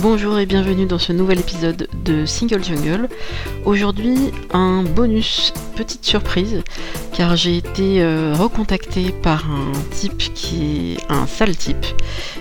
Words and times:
Bonjour 0.00 0.38
et 0.38 0.46
bienvenue 0.46 0.86
dans 0.86 1.00
ce 1.00 1.12
nouvel 1.12 1.40
épisode 1.40 1.88
de 2.04 2.24
Single 2.24 2.62
Jungle. 2.62 3.08
Aujourd'hui, 3.64 4.30
un 4.52 4.84
bonus, 4.84 5.52
petite 5.74 6.04
surprise, 6.04 6.62
car 7.12 7.34
j'ai 7.34 7.56
été 7.56 8.00
euh, 8.00 8.32
recontactée 8.32 9.10
par 9.10 9.50
un 9.50 9.72
type 9.90 10.18
qui 10.34 10.94
est 10.94 11.12
un 11.12 11.26
sale 11.26 11.56
type. 11.56 11.84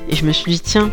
Et 0.08 0.16
je 0.16 0.24
me 0.24 0.34
suis 0.34 0.52
dit, 0.52 0.60
tiens, 0.60 0.92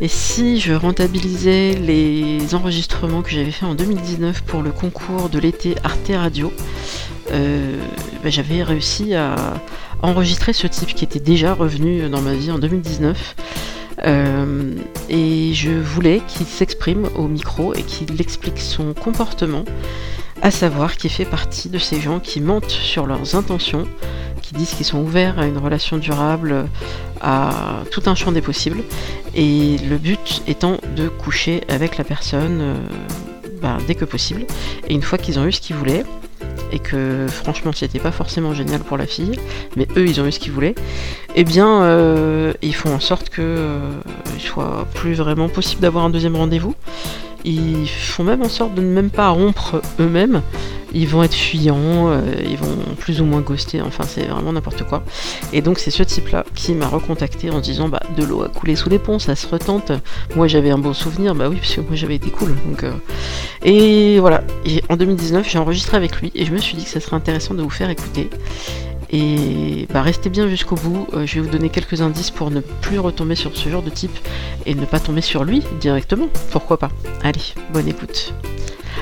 et 0.00 0.06
si 0.06 0.60
je 0.60 0.72
rentabilisais 0.72 1.72
les 1.72 2.54
enregistrements 2.54 3.22
que 3.22 3.30
j'avais 3.30 3.50
fait 3.50 3.66
en 3.66 3.74
2019 3.74 4.42
pour 4.42 4.62
le 4.62 4.70
concours 4.70 5.28
de 5.28 5.40
l'été 5.40 5.74
Arte 5.82 6.12
Radio, 6.14 6.52
euh, 7.32 7.76
ben, 8.22 8.30
j'avais 8.30 8.62
réussi 8.62 9.14
à 9.14 9.34
enregistrer 10.00 10.52
ce 10.52 10.68
type 10.68 10.94
qui 10.94 11.04
était 11.04 11.18
déjà 11.18 11.54
revenu 11.54 12.08
dans 12.08 12.22
ma 12.22 12.34
vie 12.34 12.52
en 12.52 12.58
2019. 12.60 13.34
Euh, 14.06 14.74
et 15.08 15.52
je 15.52 15.70
voulais 15.70 16.20
qu'il 16.28 16.46
s'exprime 16.46 17.08
au 17.16 17.28
micro 17.28 17.74
et 17.74 17.82
qu'il 17.82 18.20
explique 18.20 18.60
son 18.60 18.94
comportement, 18.94 19.64
à 20.42 20.50
savoir 20.50 20.96
qu'il 20.96 21.10
fait 21.10 21.24
partie 21.24 21.68
de 21.68 21.78
ces 21.78 22.00
gens 22.00 22.20
qui 22.20 22.40
mentent 22.40 22.70
sur 22.70 23.06
leurs 23.06 23.34
intentions, 23.34 23.86
qui 24.42 24.54
disent 24.54 24.74
qu'ils 24.74 24.86
sont 24.86 25.00
ouverts 25.00 25.38
à 25.38 25.46
une 25.46 25.58
relation 25.58 25.96
durable, 25.96 26.66
à 27.20 27.82
tout 27.90 28.02
un 28.06 28.14
champ 28.14 28.32
des 28.32 28.42
possibles, 28.42 28.82
et 29.34 29.76
le 29.88 29.98
but 29.98 30.42
étant 30.46 30.78
de 30.94 31.08
coucher 31.08 31.62
avec 31.68 31.98
la 31.98 32.04
personne 32.04 32.58
euh, 32.60 32.74
bah, 33.60 33.78
dès 33.86 33.94
que 33.94 34.04
possible. 34.04 34.46
Et 34.88 34.94
une 34.94 35.02
fois 35.02 35.18
qu'ils 35.18 35.38
ont 35.38 35.46
eu 35.46 35.52
ce 35.52 35.60
qu'ils 35.60 35.76
voulaient, 35.76 36.04
et 36.72 36.78
que 36.78 37.26
franchement 37.28 37.72
c'était 37.74 37.98
pas 37.98 38.12
forcément 38.12 38.54
génial 38.54 38.80
pour 38.80 38.96
la 38.96 39.06
fille, 39.06 39.38
mais 39.76 39.86
eux 39.96 40.06
ils 40.06 40.20
ont 40.20 40.26
eu 40.26 40.32
ce 40.32 40.38
qu'ils 40.38 40.52
voulaient, 40.52 40.74
eh 41.34 41.44
bien 41.44 41.82
euh, 41.82 42.52
ils 42.62 42.74
font 42.74 42.94
en 42.94 43.00
sorte 43.00 43.30
que 43.30 43.42
euh, 43.42 43.78
il 44.34 44.40
soit 44.40 44.86
plus 44.94 45.14
vraiment 45.14 45.48
possible 45.48 45.82
d'avoir 45.82 46.04
un 46.04 46.10
deuxième 46.10 46.36
rendez-vous. 46.36 46.74
Ils 47.44 47.88
font 47.88 48.24
même 48.24 48.42
en 48.42 48.48
sorte 48.48 48.74
de 48.74 48.82
ne 48.82 48.92
même 48.92 49.10
pas 49.10 49.28
rompre 49.28 49.80
eux-mêmes. 50.00 50.42
Ils 50.98 51.06
vont 51.06 51.22
être 51.22 51.34
fuyants, 51.34 52.08
euh, 52.08 52.22
ils 52.42 52.56
vont 52.56 52.74
plus 52.98 53.20
ou 53.20 53.26
moins 53.26 53.42
ghoster, 53.42 53.82
enfin 53.82 54.04
c'est 54.08 54.24
vraiment 54.24 54.54
n'importe 54.54 54.82
quoi. 54.84 55.02
Et 55.52 55.60
donc 55.60 55.78
c'est 55.78 55.90
ce 55.90 56.02
type-là 56.02 56.46
qui 56.54 56.72
m'a 56.72 56.88
recontacté 56.88 57.50
en 57.50 57.60
disant 57.60 57.90
bah 57.90 58.00
de 58.16 58.24
l'eau 58.24 58.42
a 58.42 58.48
coulé 58.48 58.76
sous 58.76 58.88
les 58.88 58.98
ponts, 58.98 59.18
ça 59.18 59.36
se 59.36 59.46
retente. 59.46 59.92
Moi 60.36 60.48
j'avais 60.48 60.70
un 60.70 60.78
bon 60.78 60.94
souvenir, 60.94 61.34
bah 61.34 61.50
oui 61.50 61.56
parce 61.56 61.74
que 61.74 61.82
moi 61.82 61.96
j'avais 61.96 62.14
été 62.14 62.30
cool. 62.30 62.54
Donc, 62.66 62.82
euh, 62.82 62.92
Et 63.62 64.18
voilà, 64.20 64.42
et 64.64 64.82
en 64.88 64.96
2019 64.96 65.46
j'ai 65.46 65.58
enregistré 65.58 65.98
avec 65.98 66.18
lui 66.18 66.32
et 66.34 66.46
je 66.46 66.52
me 66.52 66.56
suis 66.58 66.78
dit 66.78 66.84
que 66.84 66.90
ça 66.90 67.00
serait 67.00 67.16
intéressant 67.16 67.52
de 67.52 67.62
vous 67.62 67.68
faire 67.68 67.90
écouter. 67.90 68.30
Et 69.10 69.86
bah, 69.92 70.00
restez 70.00 70.30
bien 70.30 70.48
jusqu'au 70.48 70.76
bout, 70.76 71.08
euh, 71.12 71.26
je 71.26 71.34
vais 71.34 71.40
vous 71.42 71.52
donner 71.52 71.68
quelques 71.68 72.00
indices 72.00 72.30
pour 72.30 72.50
ne 72.50 72.60
plus 72.60 72.98
retomber 72.98 73.34
sur 73.34 73.54
ce 73.54 73.68
genre 73.68 73.82
de 73.82 73.90
type 73.90 74.16
et 74.64 74.74
ne 74.74 74.86
pas 74.86 74.98
tomber 74.98 75.20
sur 75.20 75.44
lui 75.44 75.62
directement, 75.78 76.28
pourquoi 76.52 76.78
pas? 76.78 76.90
Allez, 77.22 77.54
bonne 77.74 77.86
écoute. 77.86 78.32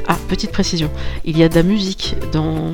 Ah, 0.06 0.18
petite 0.28 0.52
précision, 0.52 0.90
il 1.24 1.38
y 1.38 1.42
a 1.42 1.48
de 1.48 1.54
la 1.54 1.62
musique 1.62 2.14
dans 2.32 2.72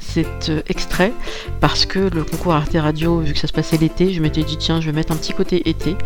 cet 0.00 0.48
euh, 0.48 0.62
extrait 0.68 1.12
parce 1.60 1.86
que 1.86 1.98
le 1.98 2.24
concours 2.24 2.54
Arte 2.54 2.76
Radio, 2.76 3.20
vu 3.20 3.34
que 3.34 3.38
ça 3.38 3.46
se 3.46 3.52
passait 3.52 3.76
l'été, 3.76 4.12
je 4.12 4.20
m'étais 4.20 4.42
dit 4.42 4.56
tiens, 4.56 4.80
je 4.80 4.86
vais 4.86 4.96
mettre 4.96 5.12
un 5.12 5.16
petit 5.16 5.32
côté 5.32 5.68
été 5.68 5.96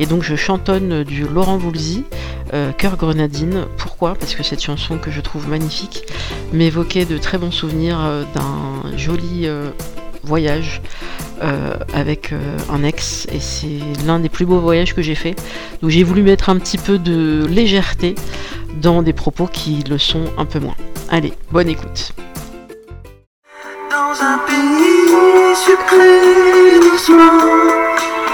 et 0.00 0.06
donc 0.06 0.22
je 0.22 0.34
chantonne 0.34 1.04
du 1.04 1.26
Laurent 1.28 1.56
Voulzy, 1.56 2.04
euh, 2.52 2.72
Cœur 2.72 2.96
Grenadine. 2.96 3.66
Pourquoi? 3.76 4.14
Parce 4.14 4.34
que 4.34 4.42
cette 4.42 4.62
chanson 4.62 4.98
que 4.98 5.10
je 5.10 5.20
trouve 5.20 5.48
magnifique 5.48 6.02
m'évoquait 6.52 7.04
de 7.04 7.16
très 7.16 7.38
bons 7.38 7.52
souvenirs 7.52 7.98
d'un 8.34 8.96
joli 8.96 9.46
voyage 10.28 10.82
euh, 11.42 11.74
avec 11.92 12.32
euh, 12.32 12.56
un 12.68 12.82
ex 12.82 13.26
et 13.32 13.38
c'est 13.38 13.78
l'un 14.06 14.18
des 14.18 14.28
plus 14.28 14.44
beaux 14.44 14.58
voyages 14.58 14.94
que 14.94 15.02
j'ai 15.02 15.14
fait. 15.14 15.34
Donc 15.80 15.90
j'ai 15.90 16.02
voulu 16.02 16.22
mettre 16.22 16.50
un 16.50 16.58
petit 16.58 16.78
peu 16.78 16.98
de 16.98 17.46
légèreté 17.48 18.16
dans 18.80 19.02
des 19.02 19.12
propos 19.12 19.46
qui 19.46 19.82
le 19.88 19.98
sont 19.98 20.24
un 20.36 20.44
peu 20.44 20.60
moins. 20.60 20.76
Allez, 21.10 21.32
bonne 21.50 21.68
écoute. 21.68 22.12
Dans 23.90 24.24
un 24.24 24.38
pays 24.46 25.54
sucré 25.54 26.38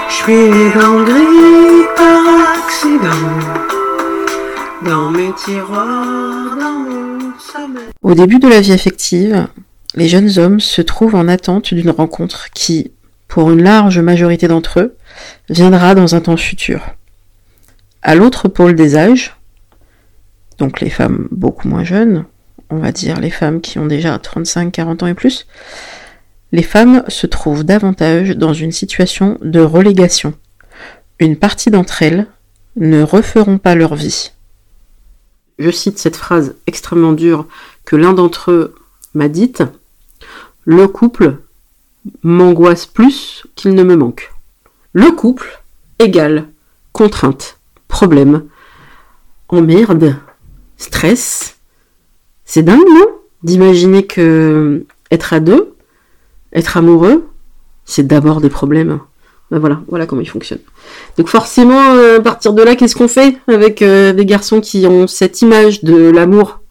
je 0.07 0.13
suis 0.13 0.79
dans 0.79 1.03
gris 1.03 1.85
par 1.95 2.57
accident. 2.57 3.39
Dans 4.83 5.11
mes 5.11 5.31
tiroirs, 5.33 6.55
dans 6.59 6.79
mon 6.79 7.19
sommeil. 7.39 7.85
Au 8.01 8.13
début 8.13 8.39
de 8.39 8.47
la 8.47 8.59
vie 8.59 8.73
affective, 8.73 9.47
les 9.95 10.07
jeunes 10.07 10.37
hommes 10.37 10.59
se 10.59 10.81
trouvent 10.81 11.15
en 11.15 11.27
attente 11.27 11.73
d'une 11.73 11.89
rencontre 11.89 12.49
qui, 12.53 12.91
pour 13.27 13.51
une 13.51 13.63
large 13.63 13.99
majorité 13.99 14.47
d'entre 14.47 14.79
eux, 14.79 14.95
viendra 15.49 15.95
dans 15.95 16.15
un 16.15 16.21
temps 16.21 16.37
futur. 16.37 16.81
À 18.01 18.15
l'autre 18.15 18.47
pôle 18.47 18.75
des 18.75 18.95
âges, 18.95 19.34
donc 20.57 20.81
les 20.81 20.89
femmes 20.89 21.27
beaucoup 21.31 21.67
moins 21.67 21.83
jeunes, 21.83 22.25
on 22.69 22.77
va 22.77 22.91
dire 22.91 23.19
les 23.19 23.29
femmes 23.29 23.61
qui 23.61 23.79
ont 23.79 23.85
déjà 23.85 24.17
35-40 24.17 25.03
ans 25.03 25.07
et 25.07 25.13
plus, 25.13 25.47
les 26.51 26.63
femmes 26.63 27.03
se 27.07 27.27
trouvent 27.27 27.63
davantage 27.63 28.31
dans 28.37 28.53
une 28.53 28.71
situation 28.71 29.37
de 29.41 29.59
relégation. 29.59 30.33
Une 31.19 31.37
partie 31.37 31.71
d'entre 31.71 32.01
elles 32.01 32.27
ne 32.75 33.01
referont 33.01 33.57
pas 33.57 33.75
leur 33.75 33.95
vie. 33.95 34.31
Je 35.59 35.71
cite 35.71 35.97
cette 35.97 36.17
phrase 36.17 36.55
extrêmement 36.67 37.13
dure 37.13 37.47
que 37.85 37.95
l'un 37.95 38.13
d'entre 38.13 38.51
eux 38.51 38.75
m'a 39.13 39.29
dite 39.29 39.63
le 40.65 40.87
couple 40.87 41.37
m'angoisse 42.23 42.85
plus 42.85 43.45
qu'il 43.55 43.75
ne 43.75 43.83
me 43.83 43.95
manque. 43.95 44.33
Le 44.93 45.11
couple 45.11 45.61
égale 45.99 46.47
contrainte, 46.91 47.59
problème, 47.87 48.45
emmerde, 49.49 50.15
stress. 50.77 51.57
C'est 52.45 52.63
dingue, 52.63 52.87
non? 52.87 53.07
D'imaginer 53.43 54.05
que 54.05 54.85
être 55.11 55.33
à 55.33 55.39
deux, 55.39 55.75
être 56.53 56.77
amoureux, 56.77 57.27
c'est 57.85 58.07
d'abord 58.07 58.41
des 58.41 58.49
problèmes. 58.49 58.99
Ben 59.51 59.59
voilà, 59.59 59.81
voilà 59.87 60.07
comment 60.07 60.21
il 60.21 60.29
fonctionne. 60.29 60.59
Donc 61.17 61.27
forcément, 61.27 61.93
euh, 61.93 62.17
à 62.17 62.21
partir 62.21 62.53
de 62.53 62.63
là, 62.63 62.75
qu'est-ce 62.75 62.95
qu'on 62.95 63.07
fait 63.07 63.37
avec 63.47 63.81
euh, 63.81 64.11
des 64.13 64.25
garçons 64.25 64.59
qui 64.59 64.87
ont 64.87 65.05
cette 65.05 65.41
image 65.43 65.83
de 65.83 66.09
l'amour? 66.09 66.61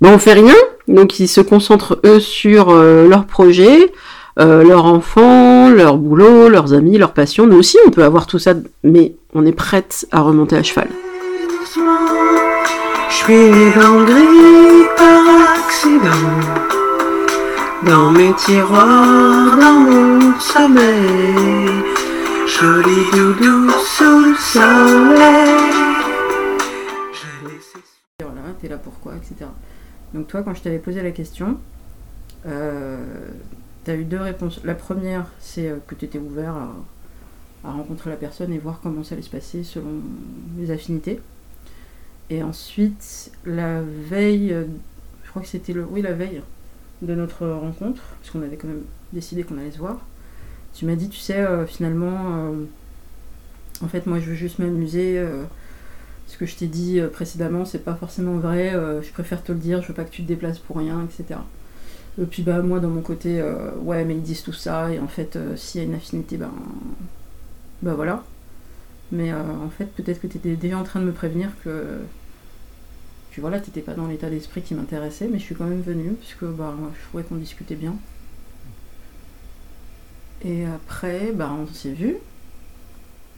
Ben 0.00 0.12
on 0.12 0.18
fait 0.18 0.34
rien, 0.34 0.54
donc 0.86 1.18
ils 1.18 1.26
se 1.26 1.40
concentrent 1.40 1.98
eux 2.04 2.20
sur 2.20 2.70
euh, 2.70 3.08
leurs 3.08 3.26
projets, 3.26 3.92
euh, 4.38 4.62
leurs 4.62 4.84
enfants, 4.84 5.70
leur 5.70 5.96
boulot, 5.96 6.48
leurs 6.48 6.72
amis, 6.72 6.98
leurs 6.98 7.12
passions. 7.12 7.48
Nous 7.48 7.58
aussi 7.58 7.78
on 7.84 7.90
peut 7.90 8.04
avoir 8.04 8.28
tout 8.28 8.38
ça, 8.38 8.54
mais 8.84 9.16
on 9.34 9.44
est 9.44 9.52
prête 9.52 10.06
à 10.12 10.20
remonter 10.20 10.56
à 10.56 10.62
cheval. 10.62 10.88
Je 13.10 13.14
suis 13.14 13.72
dans 13.74 14.04
gris 14.04 14.86
par 14.96 15.24
accident, 15.56 16.28
dans 17.86 18.10
mes 18.10 18.34
tiroirs, 18.34 19.56
dans 19.56 19.80
mon 19.80 20.38
sommeil, 20.38 21.68
joli 22.46 23.10
doudou 23.12 23.70
sous 23.70 24.20
le 24.20 24.34
soleil. 24.36 25.58
Voilà, 28.20 28.42
t'es 28.60 28.68
là 28.68 28.76
pourquoi, 28.76 29.14
etc. 29.16 29.50
Donc 30.12 30.26
toi, 30.26 30.42
quand 30.42 30.54
je 30.54 30.62
t'avais 30.62 30.78
posé 30.78 31.02
la 31.02 31.10
question, 31.10 31.58
euh, 32.46 32.98
tu 33.84 33.90
as 33.90 33.94
eu 33.94 34.04
deux 34.04 34.20
réponses. 34.20 34.60
La 34.64 34.74
première, 34.74 35.26
c'est 35.38 35.68
euh, 35.68 35.76
que 35.86 35.94
tu 35.94 36.04
étais 36.04 36.18
ouvert 36.18 36.54
à, 36.54 37.70
rencontrer 37.70 38.10
la 38.10 38.16
personne 38.16 38.52
et 38.52 38.58
voir 38.58 38.80
comment 38.82 39.02
ça 39.02 39.14
allait 39.14 39.22
se 39.22 39.30
passer 39.30 39.64
selon 39.64 40.00
les 40.58 40.70
affinités. 40.70 41.20
Et 42.30 42.42
ensuite, 42.42 43.30
la 43.44 43.80
veille, 43.82 44.52
euh, 44.52 44.64
je 45.24 45.30
crois 45.30 45.42
que 45.42 45.48
c'était 45.48 45.72
le, 45.72 45.84
oui, 45.84 46.02
la 46.02 46.12
veille 46.12 46.42
de 47.02 47.14
notre 47.14 47.46
rencontre, 47.46 48.02
parce 48.20 48.30
qu'on 48.30 48.42
avait 48.42 48.56
quand 48.56 48.68
même 48.68 48.84
décidé 49.12 49.44
qu'on 49.44 49.58
allait 49.58 49.70
se 49.70 49.78
voir, 49.78 49.98
tu 50.74 50.84
m'as 50.84 50.96
dit, 50.96 51.08
tu 51.08 51.18
sais, 51.18 51.44
finalement, 51.66 52.52
en 53.80 53.88
fait, 53.88 54.06
moi, 54.06 54.20
je 54.20 54.26
veux 54.26 54.34
juste 54.34 54.58
m'amuser 54.58 55.18
ce 56.28 56.36
que 56.36 56.46
je 56.46 56.54
t'ai 56.54 56.66
dit 56.66 57.00
euh, 57.00 57.08
précédemment, 57.08 57.64
c'est 57.64 57.78
pas 57.84 57.94
forcément 57.94 58.36
vrai, 58.36 58.74
euh, 58.74 59.02
je 59.02 59.10
préfère 59.10 59.42
te 59.42 59.50
le 59.50 59.58
dire, 59.58 59.82
je 59.82 59.88
veux 59.88 59.94
pas 59.94 60.04
que 60.04 60.10
tu 60.10 60.22
te 60.22 60.28
déplaces 60.28 60.58
pour 60.58 60.76
rien, 60.76 61.04
etc. 61.04 61.40
Et 62.20 62.26
puis 62.26 62.42
bah 62.42 62.60
moi 62.62 62.80
dans 62.80 62.90
mon 62.90 63.00
côté, 63.00 63.40
euh, 63.40 63.70
ouais 63.82 64.04
mais 64.04 64.14
ils 64.14 64.22
disent 64.22 64.42
tout 64.42 64.52
ça, 64.52 64.92
et 64.92 64.98
en 65.00 65.08
fait 65.08 65.38
s'il 65.56 65.80
y 65.80 65.84
a 65.84 65.86
une 65.86 65.94
affinité, 65.94 66.36
ben 66.36 66.52
bah 67.82 67.94
voilà. 67.94 68.24
Mais 69.10 69.32
en 69.32 69.70
fait 69.70 69.86
peut-être 69.86 70.20
que 70.20 70.26
tu 70.26 70.36
étais 70.36 70.56
déjà 70.56 70.78
en 70.78 70.84
train 70.84 71.00
de 71.00 71.06
me 71.06 71.12
prévenir 71.12 71.50
que, 71.64 71.98
que 73.32 73.40
voilà, 73.40 73.60
t'étais 73.60 73.80
pas 73.80 73.94
dans 73.94 74.06
l'état 74.06 74.28
d'esprit 74.28 74.62
qui 74.62 74.74
m'intéressait, 74.74 75.28
mais 75.28 75.38
je 75.38 75.44
suis 75.44 75.54
quand 75.54 75.66
même 75.66 75.80
venue, 75.80 76.12
puisque 76.12 76.44
bah, 76.44 76.74
je 76.94 77.08
trouvais 77.08 77.24
qu'on 77.24 77.36
discutait 77.36 77.76
bien. 77.76 77.94
Et 80.44 80.66
après, 80.66 81.32
bah 81.32 81.52
on 81.58 81.66
s'est 81.66 81.92
vu. 81.92 82.16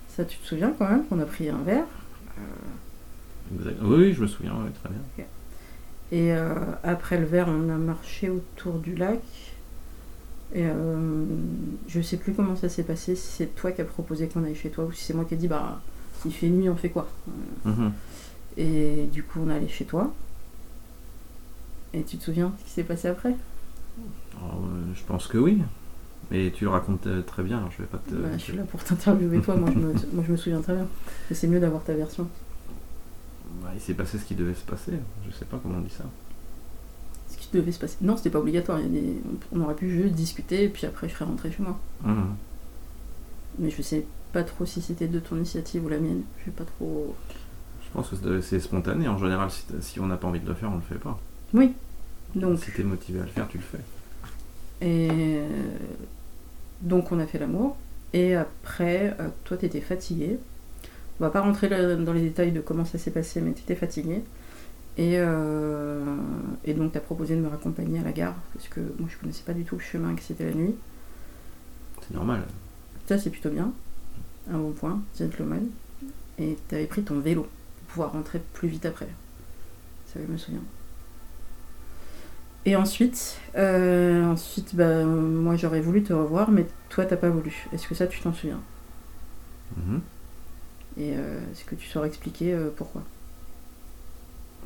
Ça 0.08 0.24
tu 0.24 0.38
te 0.38 0.46
souviens 0.46 0.74
quand 0.78 0.88
même 0.88 1.06
qu'on 1.06 1.20
a 1.20 1.24
pris 1.24 1.48
un 1.48 1.62
verre 1.62 1.86
oui, 3.82 4.12
je 4.12 4.22
me 4.22 4.26
souviens, 4.26 4.52
très 4.82 4.90
bien. 4.90 5.26
Et 6.12 6.32
euh, 6.32 6.54
après 6.82 7.18
le 7.18 7.26
verre, 7.26 7.48
on 7.48 7.68
a 7.68 7.76
marché 7.76 8.30
autour 8.30 8.78
du 8.78 8.94
lac. 8.94 9.20
Et 10.52 10.64
euh, 10.64 11.24
je 11.86 12.00
sais 12.00 12.16
plus 12.16 12.32
comment 12.32 12.56
ça 12.56 12.68
s'est 12.68 12.82
passé, 12.82 13.14
si 13.14 13.28
c'est 13.28 13.54
toi 13.54 13.70
qui 13.70 13.80
as 13.80 13.84
proposé 13.84 14.26
qu'on 14.26 14.42
aille 14.44 14.56
chez 14.56 14.70
toi 14.70 14.84
ou 14.84 14.92
si 14.92 15.04
c'est 15.04 15.14
moi 15.14 15.24
qui 15.24 15.34
ai 15.34 15.36
dit 15.36 15.48
bah 15.48 15.80
s'il 16.20 16.32
fait 16.32 16.48
nuit, 16.48 16.68
on 16.68 16.76
fait 16.76 16.90
quoi? 16.90 17.08
Mhm. 17.64 17.92
Et 18.56 19.08
du 19.12 19.22
coup, 19.22 19.40
on 19.44 19.50
est 19.50 19.54
allé 19.54 19.68
chez 19.68 19.84
toi. 19.84 20.12
Et 21.94 22.02
tu 22.02 22.18
te 22.18 22.24
souviens 22.24 22.52
ce 22.58 22.64
qui 22.64 22.70
s'est 22.70 22.84
passé 22.84 23.08
après? 23.08 23.34
Alors, 24.38 24.62
euh, 24.64 24.92
je 24.94 25.02
pense 25.04 25.26
que 25.26 25.38
oui. 25.38 25.62
Mais 26.30 26.50
tu 26.52 26.64
le 26.64 26.70
racontes 26.70 27.06
euh, 27.06 27.22
très 27.22 27.42
bien, 27.42 27.58
alors 27.58 27.70
je 27.72 27.78
vais 27.78 27.88
pas 27.88 27.98
te. 27.98 28.14
Bah, 28.14 28.28
Je 28.34 28.38
suis 28.38 28.56
là 28.56 28.62
pour 28.62 28.82
t'interviewer 28.84 29.40
toi, 29.40 29.56
moi 29.56 29.70
je, 29.72 29.78
me, 29.78 29.92
moi 30.12 30.24
je 30.26 30.32
me 30.32 30.36
souviens 30.36 30.60
très 30.60 30.74
bien. 30.74 30.86
Mais 31.28 31.34
c'est 31.34 31.48
mieux 31.48 31.58
d'avoir 31.58 31.82
ta 31.82 31.94
version. 31.94 32.28
Ouais, 33.62 33.70
il 33.74 33.80
s'est 33.80 33.94
passé 33.94 34.18
ce 34.18 34.24
qui 34.24 34.34
devait 34.34 34.54
se 34.54 34.64
passer. 34.64 34.92
Je 35.26 35.34
sais 35.34 35.44
pas 35.44 35.58
comment 35.62 35.78
on 35.78 35.80
dit 35.80 35.90
ça. 35.90 36.04
Devait 37.52 37.72
se 37.72 37.78
passer. 37.80 37.96
Non, 38.00 38.16
c'était 38.16 38.30
pas 38.30 38.38
obligatoire. 38.38 38.78
il 38.80 38.86
y 38.94 38.98
a 38.98 39.00
des- 39.00 39.16
On 39.52 39.60
aurait 39.62 39.74
pu 39.74 39.90
juste 39.90 40.14
discuter 40.14 40.64
et 40.64 40.68
puis 40.68 40.86
après 40.86 41.08
je 41.08 41.14
serais 41.14 41.24
rentrée 41.24 41.50
chez 41.50 41.62
moi. 41.62 41.78
Mhm. 42.04 42.34
Mais 43.58 43.70
je 43.70 43.82
sais 43.82 44.04
pas 44.32 44.44
trop 44.44 44.64
si 44.64 44.80
c'était 44.80 45.08
de 45.08 45.18
ton 45.18 45.36
initiative 45.36 45.84
ou 45.84 45.88
la 45.88 45.98
mienne. 45.98 46.22
Je 46.38 46.44
sais 46.46 46.50
pas 46.52 46.64
trop. 46.64 47.14
Je 47.84 47.88
pense 47.92 48.08
que 48.10 48.40
c'est- 48.40 48.60
spontané. 48.60 49.08
En 49.08 49.18
général, 49.18 49.48
si, 49.80 49.98
on 49.98 50.06
n'a 50.06 50.16
pas 50.16 50.28
envie 50.28 50.38
de 50.40 50.46
le 50.46 50.54
faire, 50.54 50.70
on 50.70 50.76
le 50.76 50.80
fait 50.82 50.94
pas. 51.00 51.18
Oui. 51.52 51.72
Donc, 52.36 52.60
Si 52.62 52.70
t'es 52.70 52.84
motivé 52.84 53.18
à 53.18 53.24
le 53.24 53.28
faire, 53.28 53.48
tu 53.48 53.58
le 53.58 53.64
fais. 53.64 53.80
et 54.80 55.08
euh, 55.10 55.48
donc 56.82 57.10
on 57.12 57.18
a 57.18 57.26
fait 57.26 57.38
l'amour. 57.38 57.76
Et 58.12 58.34
après, 58.36 59.16
euh, 59.20 59.28
toi 59.44 59.56
t'étais 59.56 59.80
fatiguée. 59.80 60.38
On 61.18 61.24
va 61.24 61.30
pas 61.30 61.40
rentrer 61.42 61.68
dans 61.68 62.12
les 62.12 62.22
détails 62.22 62.52
de 62.52 62.60
comment 62.60 62.84
ça 62.84 62.98
s'est 62.98 63.10
passé, 63.10 63.40
mais 63.40 63.50
t'étais 63.52 63.74
fatiguée. 63.74 64.22
Et, 64.96 65.14
euh, 65.16 66.04
et 66.64 66.74
donc 66.74 66.92
t'as 66.92 67.00
proposé 67.00 67.36
de 67.36 67.40
me 67.40 67.48
raccompagner 67.48 68.00
à 68.00 68.02
la 68.02 68.12
gare 68.12 68.34
parce 68.52 68.68
que 68.68 68.80
moi 68.98 69.08
je 69.10 69.16
connaissais 69.16 69.44
pas 69.44 69.54
du 69.54 69.64
tout 69.64 69.76
le 69.76 69.80
chemin 69.80 70.14
que 70.14 70.22
c'était 70.22 70.44
la 70.44 70.54
nuit. 70.54 70.74
C'est 72.02 72.14
normal. 72.14 72.42
Ça, 73.06 73.18
c'est 73.18 73.30
plutôt 73.30 73.50
bien. 73.50 73.72
Un 74.50 74.58
bon 74.58 74.72
point, 74.72 75.00
gentleman. 75.18 75.68
Et 76.38 76.56
t'avais 76.68 76.86
pris 76.86 77.02
ton 77.02 77.20
vélo 77.20 77.42
pour 77.42 77.86
pouvoir 77.88 78.12
rentrer 78.12 78.40
plus 78.54 78.68
vite 78.68 78.86
après. 78.86 79.08
Ça, 80.06 80.20
je 80.24 80.30
me 80.30 80.36
souviens. 80.36 80.62
Et 82.66 82.76
ensuite, 82.76 83.38
euh, 83.56 84.24
ensuite 84.24 84.74
bah, 84.76 85.04
moi 85.04 85.56
j'aurais 85.56 85.80
voulu 85.80 86.02
te 86.02 86.12
revoir, 86.12 86.50
mais 86.50 86.66
toi 86.90 87.06
t'as 87.06 87.16
pas 87.16 87.30
voulu. 87.30 87.66
Est-ce 87.72 87.88
que 87.88 87.94
ça 87.94 88.06
tu 88.06 88.20
t'en 88.20 88.34
souviens? 88.34 88.60
Mhm. 89.76 90.00
Et 90.98 91.14
euh, 91.16 91.40
est-ce 91.52 91.64
que 91.64 91.74
tu 91.74 91.88
saurais 91.88 92.08
expliquer 92.08 92.52
euh, 92.52 92.68
pourquoi? 92.76 93.02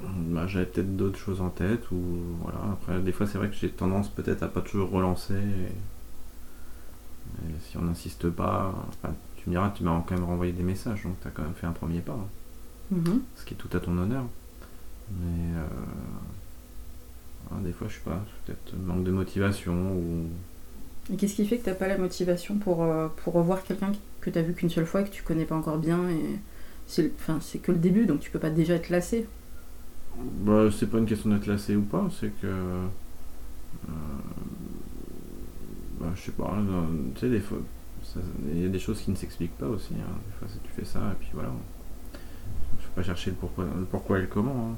Bah, 0.03 0.47
J'avais 0.47 0.67
peut-être 0.67 0.97
d'autres 0.97 1.19
choses 1.19 1.41
en 1.41 1.51
tête 1.51 1.91
ou 1.91 2.01
voilà. 2.43 2.59
Après, 2.73 3.01
des 3.01 3.13
fois, 3.13 3.27
c'est 3.27 3.39
vrai 3.39 3.49
que 3.49 3.55
j'ai 3.55 3.71
tendance 3.71 4.09
peut-être 4.09 4.43
à 4.43 4.49
pas 4.49 4.61
toujours 4.61 4.91
relancer. 4.91 5.35
Et... 5.35 5.73
et 7.49 7.55
si 7.69 7.77
on 7.79 7.83
n'insiste 7.83 8.29
pas, 8.31 8.75
enfin, 8.89 9.15
tu 9.37 9.49
me 9.51 9.55
diras, 9.55 9.71
tu 9.75 9.83
m'as 9.83 10.03
quand 10.07 10.15
même 10.15 10.25
renvoyé 10.25 10.53
des 10.53 10.63
messages, 10.63 11.03
donc 11.05 11.15
tu 11.21 11.29
as 11.29 11.31
quand 11.31 11.43
même 11.43 11.55
fait 11.55 11.67
un 11.67 11.73
premier 11.73 12.01
pas, 12.01 12.13
hein, 12.13 12.29
Mhm. 12.91 13.23
ce 13.37 13.45
qui 13.45 13.55
est 13.55 13.57
tout 13.57 13.75
à 13.77 13.81
ton 13.81 13.97
honneur. 13.97 14.25
Mais 15.11 15.57
euh, 15.59 15.65
voilà, 17.49 17.65
des 17.65 17.73
fois, 17.73 17.89
je 17.89 17.95
sais 17.95 18.01
pas, 18.05 18.23
peut-être 18.47 18.75
manque 18.85 19.05
de 19.05 19.11
motivation 19.11 19.75
ou 19.97 20.27
Et 21.13 21.17
qu'est-ce 21.17 21.35
qui 21.35 21.47
fait 21.47 21.59
que 21.59 21.65
t'as 21.65 21.75
pas 21.75 21.89
la 21.89 21.99
motivation 21.99 22.59
pour, 22.59 22.83
euh, 22.83 23.09
pour 23.23 23.35
revoir 23.35 23.63
quelqu'un 23.63 23.93
que 24.21 24.31
t'as 24.31 24.43
vu 24.43 24.55
qu'une 24.55 24.71
seule 24.71 24.87
fois 24.87 25.03
et 25.03 25.05
que 25.05 25.11
tu 25.11 25.23
connais 25.23 25.45
pas 25.45 25.55
encore 25.57 25.79
bien 25.79 26.09
et 26.09 26.39
c'est 26.87 27.13
enfin, 27.19 27.39
c'est 27.43 27.59
que 27.59 27.73
le 27.73 27.79
début 27.79 28.07
donc 28.07 28.21
tu 28.21 28.31
peux 28.31 28.39
pas 28.39 28.51
déjà 28.51 28.75
être 28.75 28.89
lassé. 28.91 29.27
Bah, 30.17 30.69
c'est 30.77 30.87
pas 30.91 30.99
une 30.99 31.07
question 31.07 31.31
d'être 31.31 31.47
lassé 31.47 31.75
ou 31.77 31.83
pas, 31.83 32.09
c'est 32.21 32.29
que. 32.41 32.47
euh, 32.47 32.87
bah, 36.01 36.07
je 36.15 36.21
sais 36.23 36.33
pas, 36.33 36.57
tu 37.15 37.21
sais, 37.21 37.29
des 37.31 37.41
fois, 37.41 37.59
il 38.53 38.63
y 38.63 38.67
a 38.67 38.69
des 38.69 38.79
choses 38.79 39.01
qui 39.01 39.11
ne 39.11 39.17
s'expliquent 39.17 39.57
pas 39.59 39.67
aussi. 39.67 39.95
hein. 39.95 40.13
Des 40.27 40.33
fois, 40.39 40.49
c'est- 40.51 40.63
tu 40.63 40.71
fais 40.73 40.85
ça 40.85 41.01
et 41.13 41.17
puis 41.19 41.29
voilà. 41.33 41.51
Je 42.79 42.85
vais 42.85 42.93
pas 42.95 43.03
chercher 43.03 43.31
le 43.31 43.37
pourquoi, 43.37 43.65
le 43.65 43.85
pourquoi 43.85 44.19
et 44.19 44.23
le 44.23 44.27
comment. 44.29 44.71
hein. 44.73 44.77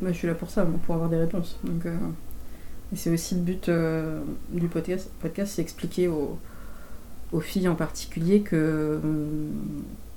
Moi, 0.00 0.12
je 0.12 0.18
suis 0.18 0.26
là 0.26 0.34
pour 0.34 0.50
ça, 0.50 0.66
pour 0.86 0.94
avoir 0.94 1.08
des 1.10 1.16
réponses. 1.18 1.58
Donc, 1.64 1.86
euh, 1.86 1.96
et 2.92 2.96
c'est 2.96 3.10
aussi 3.12 3.34
le 3.36 3.40
but 3.42 3.68
euh, 3.68 4.20
du 4.50 4.68
podcast. 4.68 5.10
podcast 5.20 5.52
c'est 5.54 5.62
expliquer 5.62 6.08
aux, 6.08 6.38
aux 7.32 7.40
filles 7.40 7.68
en 7.68 7.74
particulier 7.76 8.40
que, 8.40 8.98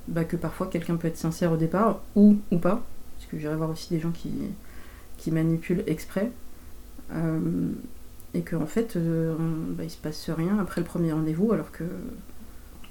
bah, 0.08 0.24
que 0.24 0.36
parfois 0.36 0.66
quelqu'un 0.68 0.96
peut 0.96 1.08
être 1.08 1.16
sincère 1.16 1.52
au 1.52 1.56
départ 1.56 2.00
ou, 2.16 2.36
ou 2.50 2.58
pas. 2.58 2.82
Parce 3.18 3.30
que 3.30 3.38
j'irai 3.38 3.56
voir 3.56 3.70
aussi 3.70 3.90
des 3.90 4.00
gens 4.00 4.10
qui, 4.12 4.30
qui 5.18 5.30
manipulent 5.30 5.84
exprès. 5.86 6.30
Euh, 7.12 7.40
et 8.34 8.42
qu'en 8.42 8.66
fait, 8.66 8.96
euh, 8.96 9.34
on- 9.38 9.74
bah, 9.74 9.84
il 9.84 9.90
se 9.90 9.98
passe 9.98 10.30
rien 10.30 10.58
après 10.58 10.80
le 10.82 10.86
premier 10.86 11.12
rendez-vous 11.12 11.52
alors 11.52 11.72
que 11.72 11.84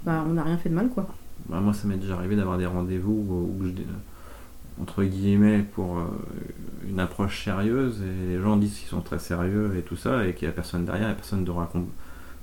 bah, 0.04 0.24
on 0.28 0.34
n'a 0.34 0.44
rien 0.44 0.58
fait 0.58 0.70
de 0.70 0.76
mal, 0.76 0.90
quoi. 0.90 1.08
Bah, 1.50 1.60
moi, 1.60 1.74
ça 1.74 1.88
m'est 1.88 1.98
déjà 1.98 2.16
arrivé 2.16 2.36
d'avoir 2.36 2.58
des 2.58 2.66
rendez-vous 2.66 3.12
où, 3.12 3.56
où 3.60 3.66
je, 3.66 3.72
entre 4.82 5.04
guillemets, 5.04 5.64
pour 5.64 5.98
euh, 5.98 6.04
une 6.88 7.00
approche 7.00 7.44
sérieuse, 7.44 8.02
et 8.02 8.28
les 8.36 8.42
gens 8.42 8.58
disent 8.58 8.78
qu'ils 8.78 8.88
sont 8.90 9.02
très 9.02 9.20
sérieux 9.20 9.76
et 9.78 9.82
tout 9.82 9.96
ça, 9.96 10.26
et 10.28 10.34
qu'il 10.34 10.48
n'y 10.48 10.52
a 10.52 10.56
personne 10.56 10.86
derrière, 10.86 11.10
et 11.10 11.16
personne 11.16 11.46
te, 11.46 11.52
racon- 11.52 11.88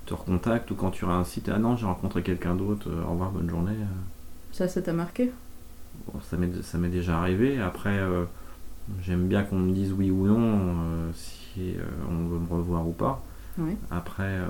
te 0.07 0.15
recontacte, 0.15 0.71
ou 0.71 0.75
quand 0.75 0.91
tu 0.91 1.05
réincites, 1.05 1.49
ah 1.55 1.59
non, 1.59 1.77
j'ai 1.77 1.87
rencontré 1.87 2.23
quelqu'un 2.23 2.55
d'autre, 2.55 2.91
au 2.91 3.11
revoir, 3.13 3.31
bonne 3.31 3.51
journée. 3.51 3.77
Ça, 4.53 4.69
ça 4.69 4.81
t'a 4.83 4.93
marqué? 4.93 5.33
Bon, 6.13 6.21
ça 6.21 6.37
m'est 6.79 6.89
déjà 6.89 7.19
arrivé. 7.19 7.61
Après, 7.61 7.99
euh, 7.99 8.25
j'aime 9.03 9.29
bien 9.29 9.45
qu'on 9.45 9.59
me 9.59 9.73
dise 9.73 9.93
oui 9.93 10.11
ou 10.11 10.27
non 10.27 10.39
euh, 10.41 11.11
si 11.15 11.75
euh, 11.77 11.83
on 12.11 12.29
veut 12.29 12.39
me 12.39 12.49
revoir 12.49 12.87
ou 12.89 12.93
pas. 12.93 13.23
Oui. 13.59 13.77
Après, 13.91 14.41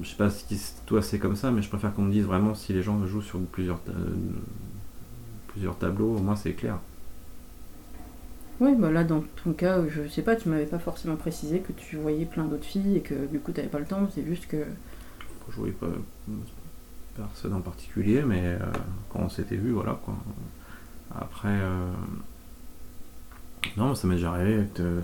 je 0.00 0.08
sais 0.08 0.16
pas 0.16 0.30
si 0.30 0.58
toi 0.86 1.02
c'est 1.02 1.18
comme 1.18 1.36
ça, 1.36 1.50
mais 1.50 1.62
je 1.62 1.68
préfère 1.68 1.94
qu'on 1.94 2.02
me 2.02 2.12
dise 2.12 2.24
vraiment 2.24 2.54
si 2.54 2.72
les 2.72 2.82
gens 2.82 3.04
jouent 3.06 3.22
sur 3.22 3.40
plusieurs, 3.40 3.80
ta- 3.82 3.92
plusieurs 5.48 5.76
tableaux. 5.78 6.16
Au 6.16 6.20
moins, 6.20 6.36
c'est 6.36 6.52
clair. 6.52 6.78
Oui, 8.60 8.74
bah 8.76 8.90
là, 8.90 9.04
dans 9.04 9.22
ton 9.44 9.52
cas, 9.52 9.82
je 9.88 10.08
sais 10.08 10.22
pas, 10.22 10.36
tu 10.36 10.48
m'avais 10.48 10.66
pas 10.66 10.78
forcément 10.78 11.16
précisé 11.16 11.60
que 11.60 11.72
tu 11.72 11.96
voyais 11.96 12.24
plein 12.24 12.44
d'autres 12.44 12.64
filles 12.64 12.96
et 12.96 13.00
que 13.00 13.26
du 13.26 13.40
coup, 13.40 13.52
t'avais 13.52 13.68
pas 13.68 13.80
le 13.80 13.84
temps. 13.84 14.08
C'est 14.14 14.24
juste 14.24 14.46
que. 14.46 14.64
Je 15.50 15.56
voyais 15.56 15.72
pas 15.74 15.88
personne 17.16 17.54
en 17.54 17.60
particulier, 17.60 18.22
mais 18.22 18.42
euh, 18.44 18.58
quand 19.10 19.20
on 19.20 19.28
s'était 19.28 19.56
vu, 19.56 19.72
voilà 19.72 19.98
quoi. 20.04 20.14
Après, 21.14 21.48
euh, 21.48 21.92
non, 23.76 23.94
ça 23.94 24.06
m'est 24.06 24.16
déjà 24.16 24.30
arrivé 24.30 24.66
que 24.74 25.00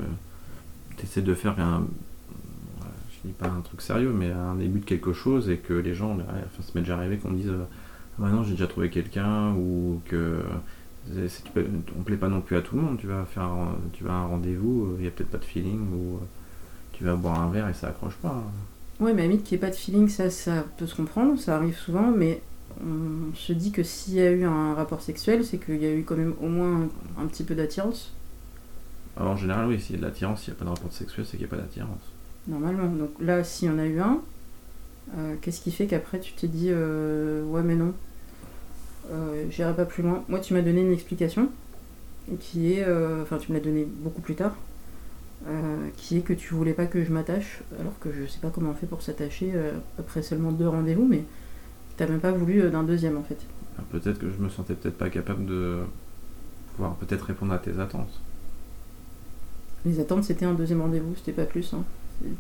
tu 0.97 1.05
essaies 1.05 1.23
de 1.23 1.35
faire 1.35 1.59
un, 1.61 1.87
je 3.11 3.29
dis 3.29 3.35
pas 3.35 3.49
un 3.49 3.61
truc 3.61 3.81
sérieux, 3.81 4.13
mais 4.13 4.31
un 4.31 4.55
début 4.55 4.81
de 4.81 4.85
quelque 4.85 5.13
chose 5.13 5.49
et 5.51 5.59
que 5.59 5.75
les 5.75 5.95
gens, 5.95 6.15
enfin, 6.15 6.63
ça 6.63 6.73
m'est 6.75 6.81
déjà 6.81 6.97
arrivé 6.97 7.19
qu'on 7.19 7.31
me 7.31 7.37
dise, 7.37 7.53
ah 7.53 7.67
bah 8.19 8.29
non, 8.31 8.43
j'ai 8.43 8.53
déjà 8.53 8.67
trouvé 8.67 8.91
quelqu'un 8.91 9.53
ou 9.55 10.01
que 10.07 10.43
on 11.99 12.03
plaît 12.03 12.17
pas 12.17 12.29
non 12.29 12.41
plus 12.41 12.57
à 12.57 12.61
tout 12.61 12.77
le 12.77 12.83
monde. 12.83 12.99
Tu 12.99 13.07
vas 13.07 13.25
faire, 13.25 13.51
tu 13.93 14.05
vas 14.05 14.13
à 14.13 14.17
un 14.17 14.27
rendez-vous, 14.27 14.97
il 14.99 15.05
y 15.05 15.09
a 15.09 15.11
peut-être 15.11 15.31
pas 15.31 15.39
de 15.39 15.45
feeling 15.45 15.81
ou 15.93 16.21
tu 16.93 17.05
vas 17.05 17.15
boire 17.15 17.41
un 17.41 17.51
verre 17.51 17.69
et 17.69 17.75
ça 17.75 17.89
accroche 17.89 18.17
pas. 18.17 18.45
Ouais, 19.01 19.15
mais 19.15 19.23
à 19.25 19.29
qu'il 19.43 19.57
n'y 19.59 19.65
ait 19.65 19.67
pas 19.67 19.71
de 19.71 19.77
feeling, 19.77 20.09
ça, 20.09 20.31
ça 20.31 20.65
peut 20.77 20.87
se 20.87 20.95
comprendre, 20.95 21.39
ça 21.41 21.57
arrive 21.57 21.77
souvent, 21.77 22.11
mais 22.11 22.43
on 22.83 23.35
se 23.35 23.53
dit 23.53 23.73
que 23.73 23.83
s'il 23.83 24.15
y 24.15 24.21
a 24.21 24.31
eu 24.31 24.45
un 24.45 24.75
rapport 24.75 25.01
sexuel, 25.03 25.45
c'est 25.45 25.59
qu'il 25.59 25.83
y 25.83 25.87
a 25.87 25.93
eu 25.95 26.05
quand 26.05 26.17
même 26.17 26.35
au 26.41 26.49
moins 26.49 26.83
un, 27.19 27.23
un 27.23 27.27
petit 27.27 27.45
peu 27.45 27.55
d'attirance, 27.55 28.13
Alors, 29.17 29.33
en 29.33 29.37
général, 29.37 29.69
oui, 29.69 29.81
s'il 29.81 29.95
y 29.95 29.99
a 29.99 30.01
de 30.03 30.07
l'attirance, 30.07 30.43
s'il 30.43 30.53
n'y 30.53 30.57
a 30.57 30.59
pas 30.59 30.65
de 30.65 30.71
rapport 30.71 30.93
sexuel, 30.93 31.25
c'est 31.25 31.37
qu'il 31.37 31.47
n'y 31.47 31.53
a 31.53 31.57
pas 31.57 31.63
d'attirance. 31.63 32.13
normalement. 32.47 32.87
Donc 32.89 33.11
là, 33.21 33.45
s'il 33.45 33.69
y 33.69 33.71
en 33.71 33.79
a 33.79 33.87
eu 33.87 34.01
un, 34.01 34.21
euh, 35.19 35.37
qu'est-ce 35.43 35.61
qui 35.63 35.73
fait 35.73 35.87
qu'après 35.87 36.21
tu 36.21 36.35
t'es 36.35 36.49
dit, 36.49 36.69
euh, 36.71 37.45
ouais, 37.45 37.63
mais 37.63 37.77
non, 37.77 37.95
euh, 39.11 39.45
j'irai 39.51 39.75
pas 39.75 39.85
plus 39.85 40.03
loin 40.03 40.25
Moi, 40.29 40.41
tu 40.41 40.55
m'as 40.55 40.63
donné 40.63 40.83
une 40.83 40.93
explication, 40.93 41.49
qui 42.41 42.75
est. 42.75 42.85
euh, 42.87 43.23
Enfin, 43.23 43.39
tu 43.39 43.53
me 43.53 43.59
l'as 43.59 43.65
donné 43.65 43.85
beaucoup 43.87 44.21
plus 44.23 44.35
tard. 44.37 44.57
Euh, 45.49 45.89
qui 45.97 46.19
est 46.19 46.21
que 46.21 46.35
tu 46.35 46.53
voulais 46.53 46.75
pas 46.75 46.85
que 46.85 47.03
je 47.03 47.11
m'attache, 47.11 47.63
alors 47.79 47.99
que 47.99 48.13
je 48.13 48.27
sais 48.27 48.41
pas 48.41 48.51
comment 48.51 48.73
on 48.73 48.75
fait 48.75 48.87
pour 48.87 49.01
s'attacher 49.01 49.53
euh, 49.55 49.73
après 49.99 50.21
seulement 50.21 50.53
deux 50.53 50.69
rendez-vous, 50.69 51.07
mais 51.09 51.25
t'as 51.97 52.07
même 52.07 52.21
pas 52.21 52.31
voulu 52.31 52.61
euh, 52.61 52.69
d'un 52.69 52.83
deuxième 52.83 53.17
en 53.17 53.23
fait. 53.23 53.39
Alors, 53.79 53.87
Peut-être 53.87 54.19
que 54.19 54.31
je 54.31 54.37
me 54.37 54.51
sentais 54.51 54.75
peut-être 54.75 54.99
pas 54.99 55.09
capable 55.09 55.47
de 55.47 55.79
pouvoir 56.75 56.95
peut-être 56.97 57.23
répondre 57.23 57.55
à 57.55 57.59
tes 57.59 57.79
attentes. 57.81 58.21
Les 59.87 59.99
attentes 59.99 60.25
c'était 60.25 60.45
un 60.45 60.53
deuxième 60.53 60.83
rendez-vous, 60.83 61.15
c'était 61.17 61.33
pas 61.33 61.47
plus. 61.47 61.73
Hein. 61.73 61.85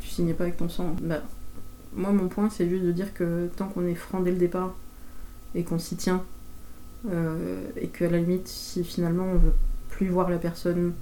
Tu 0.01 0.09
signais 0.09 0.35
pas 0.35 0.45
avec 0.45 0.59
ton 0.59 0.69
sang. 0.69 0.95
Bah, 1.01 1.23
moi 1.95 2.13
mon 2.13 2.29
point 2.29 2.51
c'est 2.51 2.69
juste 2.69 2.85
de 2.85 2.93
dire 2.93 3.15
que 3.15 3.49
tant 3.57 3.69
qu'on 3.69 3.87
est 3.87 3.95
franc 3.95 4.21
dès 4.21 4.31
le 4.31 4.37
départ 4.37 4.75
et 5.55 5.65
qu'on 5.65 5.79
s'y 5.79 5.97
tient, 5.97 6.23
et 7.11 7.89
qu'à 7.89 8.11
la 8.11 8.19
limite 8.19 8.47
si 8.47 8.85
finalement 8.85 9.25
on 9.25 9.39
veut 9.39 9.55
plus 9.89 10.09
voir 10.09 10.29
la 10.29 10.37
personne 10.37 10.93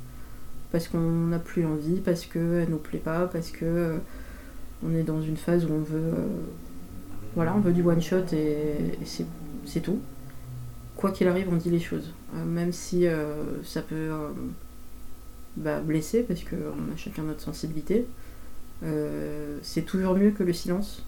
parce 0.70 0.88
qu'on 0.88 0.98
n'a 1.28 1.38
plus 1.38 1.64
envie, 1.64 2.00
parce 2.00 2.26
qu'elle 2.26 2.68
nous 2.68 2.78
plaît 2.78 2.98
pas, 2.98 3.26
parce 3.26 3.50
que 3.50 3.64
euh, 3.64 3.98
on 4.84 4.94
est 4.94 5.02
dans 5.02 5.22
une 5.22 5.36
phase 5.36 5.64
où 5.64 5.72
on 5.72 5.80
veut, 5.80 5.98
euh, 5.98 6.26
voilà, 7.34 7.54
on 7.56 7.60
veut 7.60 7.72
du 7.72 7.82
one 7.82 8.02
shot 8.02 8.24
et, 8.32 8.36
et 9.00 9.06
c'est, 9.06 9.26
c'est 9.64 9.80
tout. 9.80 10.00
Quoi 10.96 11.10
qu'il 11.12 11.28
arrive, 11.28 11.48
on 11.50 11.56
dit 11.56 11.70
les 11.70 11.80
choses, 11.80 12.12
Euh, 12.34 12.44
même 12.44 12.72
si 12.72 13.06
ça 13.64 13.80
peut 13.82 14.10
bah, 15.56 15.80
blesser 15.80 16.22
parce 16.22 16.44
qu'on 16.44 16.92
a 16.92 16.96
chacun 16.96 17.22
notre 17.22 17.40
sensibilité. 17.40 18.06
C'est 19.62 19.86
toujours 19.86 20.14
mieux 20.14 20.30
que 20.32 20.42
le 20.42 20.52
silence. 20.52 21.04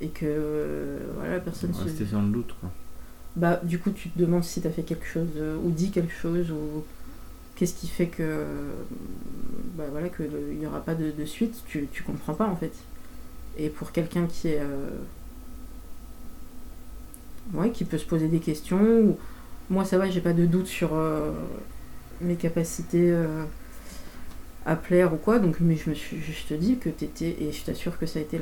et 0.00 0.08
que 0.08 0.98
voilà, 1.16 1.34
la 1.34 1.40
personne 1.40 1.72
se... 1.72 2.04
Dans 2.12 2.22
le 2.22 2.28
doute, 2.28 2.54
quoi. 2.60 2.70
Bah, 3.36 3.60
du 3.64 3.78
coup, 3.78 3.90
tu 3.90 4.10
te 4.10 4.18
demandes 4.18 4.44
si 4.44 4.60
tu 4.60 4.66
as 4.66 4.70
fait 4.70 4.82
quelque 4.82 5.06
chose 5.06 5.28
ou 5.64 5.70
dit 5.70 5.90
quelque 5.90 6.12
chose 6.12 6.50
ou 6.50 6.84
qu'est-ce 7.56 7.74
qui 7.74 7.88
fait 7.88 8.06
que 8.08 8.44
bah, 9.76 9.84
voilà 9.90 10.08
qu'il 10.08 10.30
n'y 10.58 10.66
aura 10.66 10.80
pas 10.80 10.94
de, 10.94 11.24
suite. 11.24 11.62
Tu, 11.66 11.88
tu 11.92 12.02
comprends 12.02 12.34
pas 12.34 12.46
en 12.46 12.56
fait. 12.56 12.72
Et 13.58 13.68
pour 13.68 13.92
quelqu'un 13.92 14.26
qui 14.26 14.48
est 14.48 14.60
euh, 14.60 14.88
ouais, 17.54 17.70
qui 17.70 17.84
peut 17.84 17.98
se 17.98 18.06
poser 18.06 18.28
des 18.28 18.40
questions. 18.40 18.80
ou- 18.82 19.18
Moi, 19.70 19.84
ça 19.84 19.98
va, 19.98 20.10
j'ai 20.10 20.20
pas 20.20 20.32
de 20.32 20.46
doute 20.46 20.66
sur 20.66 20.94
euh, 20.94 21.32
mes 22.20 22.36
capacités 22.36 23.10
euh, 23.10 23.44
à 24.66 24.76
plaire 24.76 25.12
ou 25.12 25.16
quoi. 25.16 25.38
Donc, 25.38 25.56
mais 25.60 25.76
je 25.76 25.90
me 25.90 25.94
suis, 25.94 26.18
je 26.20 26.46
te 26.46 26.54
dis 26.54 26.78
que 26.78 26.88
t'étais 26.88 27.36
et 27.40 27.52
je 27.52 27.64
t'assure 27.64 27.98
que 27.98 28.06
ça 28.06 28.18
a 28.18 28.22
été 28.22 28.38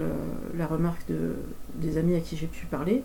la 0.56 0.66
remarque 0.66 1.06
de 1.08 1.34
des 1.74 1.98
amis 1.98 2.14
à 2.16 2.20
qui 2.20 2.36
j'ai 2.36 2.46
pu 2.46 2.66
parler 2.66 3.02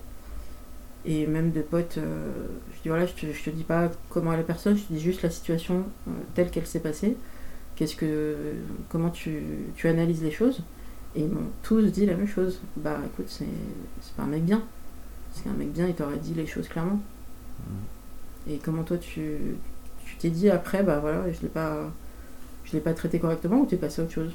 et 1.07 1.27
même 1.27 1.51
de 1.53 1.61
potes. 1.63 1.99
euh, 1.99 2.31
je 2.77 2.83
dis 2.83 2.89
voilà, 2.89 3.07
je 3.07 3.13
te, 3.13 3.27
je 3.33 3.43
te 3.43 3.51
dis 3.51 3.63
pas 3.65 3.91
comment 4.09 4.33
est 4.33 4.37
la 4.37 4.43
personne, 4.43 4.77
je 4.77 4.83
te 4.85 4.93
dis 4.93 5.01
juste 5.01 5.23
la 5.23 5.31
situation 5.31 5.85
euh, 6.09 6.11
telle 6.35 6.51
qu'elle 6.51 6.67
s'est 6.67 6.81
passée. 6.81 7.17
Qu'est-ce 7.77 7.95
que, 7.97 8.35
comment 8.89 9.09
tu, 9.11 9.41
tu 9.75 9.87
analyses 9.87 10.23
les 10.23 10.31
choses 10.31 10.63
Et 11.15 11.21
ils 11.21 11.29
m'ont 11.29 11.51
tous 11.63 11.83
dit 11.91 12.05
la 12.07 12.15
même 12.15 12.27
chose. 12.27 12.61
Bah 12.77 12.99
écoute, 13.05 13.27
c'est 13.29 13.45
c'est 14.01 14.15
pas 14.15 14.23
un 14.23 14.27
mec 14.27 14.45
bien. 14.45 14.63
Parce 15.31 15.43
qu'un 15.43 15.53
mec 15.53 15.71
bien, 15.73 15.87
il 15.87 15.95
t'aurait 15.95 16.19
dit 16.19 16.33
les 16.35 16.47
choses 16.47 16.67
clairement. 16.69 17.01
Et 18.47 18.59
comment 18.59 18.83
toi 18.83 18.97
tu 18.97 19.37
tu 20.05 20.15
t'es 20.17 20.29
dit 20.29 20.49
après, 20.49 20.83
bah 20.83 20.99
voilà, 20.99 21.29
je 21.31 21.41
l'ai 21.41 21.49
pas, 21.49 21.91
je 22.65 22.73
l'ai 22.73 22.81
pas 22.81 22.93
traité 22.93 23.19
correctement 23.19 23.61
ou 23.61 23.65
t'es 23.67 23.77
passé 23.77 24.01
à 24.01 24.05
autre 24.05 24.13
chose? 24.13 24.33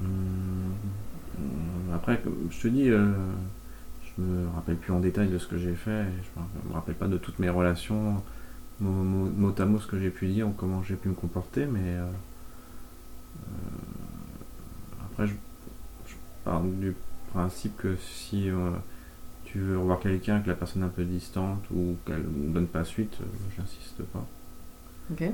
Hum, 0.00 0.74
Après, 1.94 2.20
comme 2.20 2.48
je 2.50 2.60
te 2.62 2.68
dis, 2.68 2.88
euh, 2.90 3.12
me 4.22 4.48
rappelle 4.54 4.76
plus 4.76 4.92
en 4.92 5.00
détail 5.00 5.28
de 5.28 5.38
ce 5.38 5.46
que 5.46 5.58
j'ai 5.58 5.74
fait. 5.74 6.04
Je 6.04 6.40
me- 6.40 6.68
me 6.70 6.74
rappelle 6.74 6.94
pas 6.94 7.08
de 7.08 7.18
toutes 7.18 7.38
mes 7.38 7.50
relations, 7.50 8.22
mot, 8.80 8.90
mot- 8.90 9.30
mot 9.30 9.54
à 9.58 9.64
mot 9.66 9.78
ce 9.78 9.86
que 9.86 9.98
j'ai 9.98 10.10
pu 10.10 10.26
dire 10.28 10.48
ou 10.48 10.52
comment 10.52 10.82
j'ai 10.82 10.96
pu 10.96 11.08
me 11.08 11.14
comporter, 11.14 11.66
mais 11.66 11.80
euh, 11.96 12.04
euh, 13.42 15.04
après, 15.04 15.26
je, 15.26 15.34
je 16.06 16.14
pars 16.44 16.62
du 16.62 16.94
principe 17.32 17.76
que 17.76 17.96
si 17.96 18.48
euh, 18.50 18.70
tu 19.44 19.58
veux 19.60 19.78
revoir 19.78 20.00
quelqu'un, 20.00 20.40
que 20.40 20.48
la 20.48 20.54
personne 20.56 20.82
est 20.82 20.86
un 20.86 20.90
peu 20.90 21.04
distante 21.04 21.62
ou 21.74 21.96
qu'elle 22.06 22.22
ne 22.24 22.52
donne 22.52 22.66
pas 22.66 22.84
suite, 22.84 23.16
j'insiste 23.56 24.02
pas. 24.12 24.26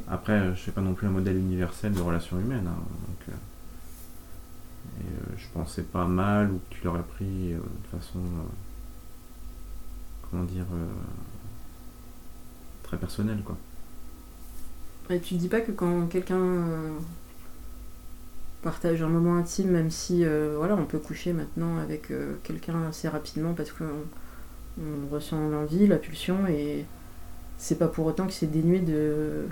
Après, 0.08 0.54
je 0.54 0.60
suis 0.60 0.70
pas 0.72 0.82
non 0.82 0.94
plus 0.94 1.06
un 1.06 1.10
modèle 1.10 1.36
universel 1.36 1.92
de 1.94 2.00
relations 2.00 2.38
humaines. 2.38 2.66
hein, 2.68 2.76
donc, 2.76 3.36
et 5.00 5.04
euh, 5.04 5.34
je 5.38 5.46
pensais 5.54 5.82
pas 5.82 6.06
mal 6.06 6.50
ou 6.50 6.60
que 6.68 6.74
tu 6.74 6.84
l'aurais 6.84 7.02
pris 7.04 7.52
euh, 7.52 7.58
de 7.58 7.98
façon. 7.98 8.18
euh, 8.18 8.42
comment 10.32 10.44
dire. 10.44 10.64
euh, 10.72 10.86
très 12.82 12.96
personnelle, 12.96 13.42
quoi. 13.44 13.56
Et 15.10 15.20
tu 15.20 15.34
dis 15.34 15.48
pas 15.48 15.60
que 15.60 15.72
quand 15.72 16.06
quelqu'un 16.06 16.40
euh, 16.40 16.90
partage 18.62 19.02
un 19.02 19.08
moment 19.08 19.36
intime, 19.36 19.70
même 19.70 19.90
si 19.90 20.24
euh, 20.24 20.54
voilà, 20.56 20.74
on 20.74 20.86
peut 20.86 20.98
coucher 20.98 21.32
maintenant 21.32 21.78
avec 21.78 22.12
quelqu'un 22.42 22.88
assez 22.88 23.08
rapidement 23.08 23.52
parce 23.52 23.72
qu'on 23.72 23.84
on 24.80 25.12
ressent 25.12 25.48
l'envie, 25.50 25.86
la 25.86 25.98
pulsion, 25.98 26.46
et 26.46 26.86
c'est 27.58 27.78
pas 27.78 27.88
pour 27.88 28.06
autant 28.06 28.26
que 28.26 28.32
c'est 28.32 28.50
dénué 28.50 28.80
de 28.80 29.44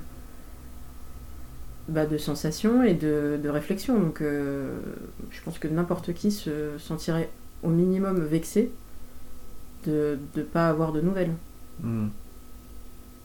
bah, 1.88 2.06
de 2.06 2.16
sensations 2.16 2.82
et 2.82 2.94
de, 2.94 3.38
de 3.42 3.48
réflexion. 3.48 4.00
Donc 4.00 4.20
je 4.22 5.42
pense 5.44 5.58
que 5.58 5.68
n'importe 5.68 6.14
qui 6.14 6.30
se 6.30 6.78
sentirait 6.78 7.28
au 7.62 7.68
minimum 7.68 8.24
vexé 8.24 8.70
de 9.86 10.18
ne 10.36 10.42
pas 10.42 10.68
avoir 10.68 10.92
de 10.92 11.00
nouvelles. 11.00 11.34
Hmm. 11.82 12.08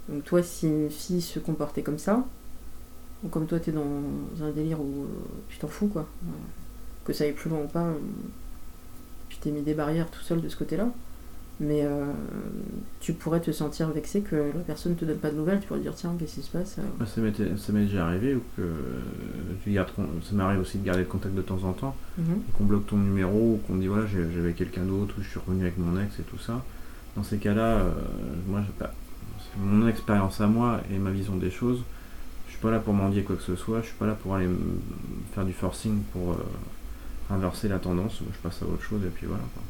Donc 0.10 0.24
toi, 0.24 0.44
si 0.44 0.68
une 0.68 0.90
fille 0.90 1.22
se 1.22 1.40
comportait 1.40 1.82
comme 1.82 1.98
ça, 1.98 2.24
ou 3.24 3.28
comme 3.28 3.48
toi 3.48 3.60
t'es 3.60 3.72
dans 3.72 3.84
un 4.42 4.52
délire 4.52 4.80
où 4.80 5.04
euh, 5.04 5.08
tu 5.50 5.58
t'en 5.58 5.68
fous 5.68 5.88
quoi, 5.88 6.08
euh, 6.26 6.30
que 7.06 7.14
ça 7.14 7.24
aille 7.24 7.34
plus 7.34 7.50
loin 7.50 7.60
ou 7.60 7.68
pas, 7.68 7.86
euh, 7.86 7.98
tu 9.30 9.38
t'es 9.38 9.52
mis 9.52 9.62
des 9.62 9.74
barrières 9.74 10.10
tout 10.10 10.22
seul 10.22 10.42
de 10.42 10.50
ce 10.50 10.56
côté-là, 10.56 10.90
mais 11.60 11.86
euh, 11.86 12.06
tu 13.00 13.14
pourrais 13.14 13.40
te 13.40 13.52
sentir 13.52 13.90
vexé 13.90 14.22
que 14.22 14.36
la 14.36 14.62
personne 14.66 14.96
te 14.96 15.06
donne 15.06 15.18
pas 15.18 15.30
de 15.32 15.38
nouvelles, 15.38 15.60
tu 15.62 15.68
pourrais 15.68 15.80
dire 15.80 15.96
tiens 15.96 16.14
qu'est-ce 16.20 16.36
qui 16.36 16.42
se 16.42 16.52
passe 16.52 16.78
euh, 16.80 16.84
Bah, 17.00 17.06
ça 17.06 17.22
m'est 17.22 17.82
déjà 17.86 18.06
arrivé 18.08 18.36
ou 18.36 18.42
que 18.58 18.62
euh, 18.62 19.02
tu 19.64 19.72
gardes 19.72 19.90
ça 19.96 20.36
m'arrive 20.36 20.60
aussi 20.60 20.78
de 20.80 20.86
garder 20.86 21.02
le 21.04 21.08
contact 21.08 21.34
de 21.34 21.42
temps 21.42 21.64
en 21.64 21.74
temps. 21.74 21.96
Mhm. 22.18 22.42
qu'on 22.58 22.64
bloque 22.66 22.88
ton 22.88 22.98
numéro 22.98 23.54
ou 23.54 23.62
qu'on 23.68 23.76
dit 23.76 23.88
voilà 23.88 24.06
j'avais 24.08 24.54
quelqu'un 24.54 24.84
d'autre 24.84 25.16
ou 25.18 25.22
je 25.22 25.30
suis 25.30 25.40
revenu 25.40 25.62
avec 25.62 25.78
mon 25.78 26.00
ex 26.02 26.20
et 26.20 26.24
tout 26.24 26.40
ça. 26.40 26.62
Dans 27.16 27.24
ces 27.24 27.38
cas-là 27.38 27.78
euh, 27.78 27.92
moi 28.48 28.62
pas 28.78 28.94
c'est 29.40 29.60
mon 29.62 29.88
expérience 29.88 30.42
à 30.42 30.48
moi 30.48 30.82
et 30.94 30.98
ma 30.98 31.12
vision 31.12 31.38
des 31.38 31.52
choses. 31.52 31.84
Je 32.48 32.54
suis 32.54 32.62
pas 32.62 32.72
là 32.72 32.80
pour 32.80 32.94
mendier 32.94 33.24
quoi 33.24 33.36
que 33.36 33.44
ce 33.44 33.56
soit. 33.56 33.82
Je 33.82 33.88
suis 33.88 33.96
pas 33.96 34.08
là 34.08 34.14
pour 34.14 34.36
aller 34.36 34.48
faire 35.34 35.46
du 35.46 35.54
forcing 35.54 36.02
pour 36.12 36.34
euh, 36.34 36.36
inverser 37.30 37.68
la 37.70 37.80
tendance. 37.80 38.20
Je 38.20 38.38
passe 38.40 38.62
à 38.62 38.66
autre 38.66 38.84
chose 38.84 39.02
et 39.06 39.10
puis 39.10 39.26
voilà 39.26 39.44
quoi. 39.54 39.64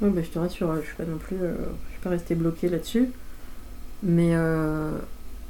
Ouais, 0.00 0.08
bah, 0.08 0.22
je 0.22 0.30
te 0.30 0.38
rassure, 0.38 0.74
je 0.76 0.86
suis 0.86 0.96
pas 0.96 1.04
non 1.04 1.18
plus, 1.18 1.36
euh, 1.36 1.54
je 1.86 1.92
suis 1.92 2.00
pas 2.02 2.10
restée 2.10 2.34
bloquée 2.34 2.68
là-dessus. 2.68 3.10
Mais 4.02 4.30
euh, 4.34 4.98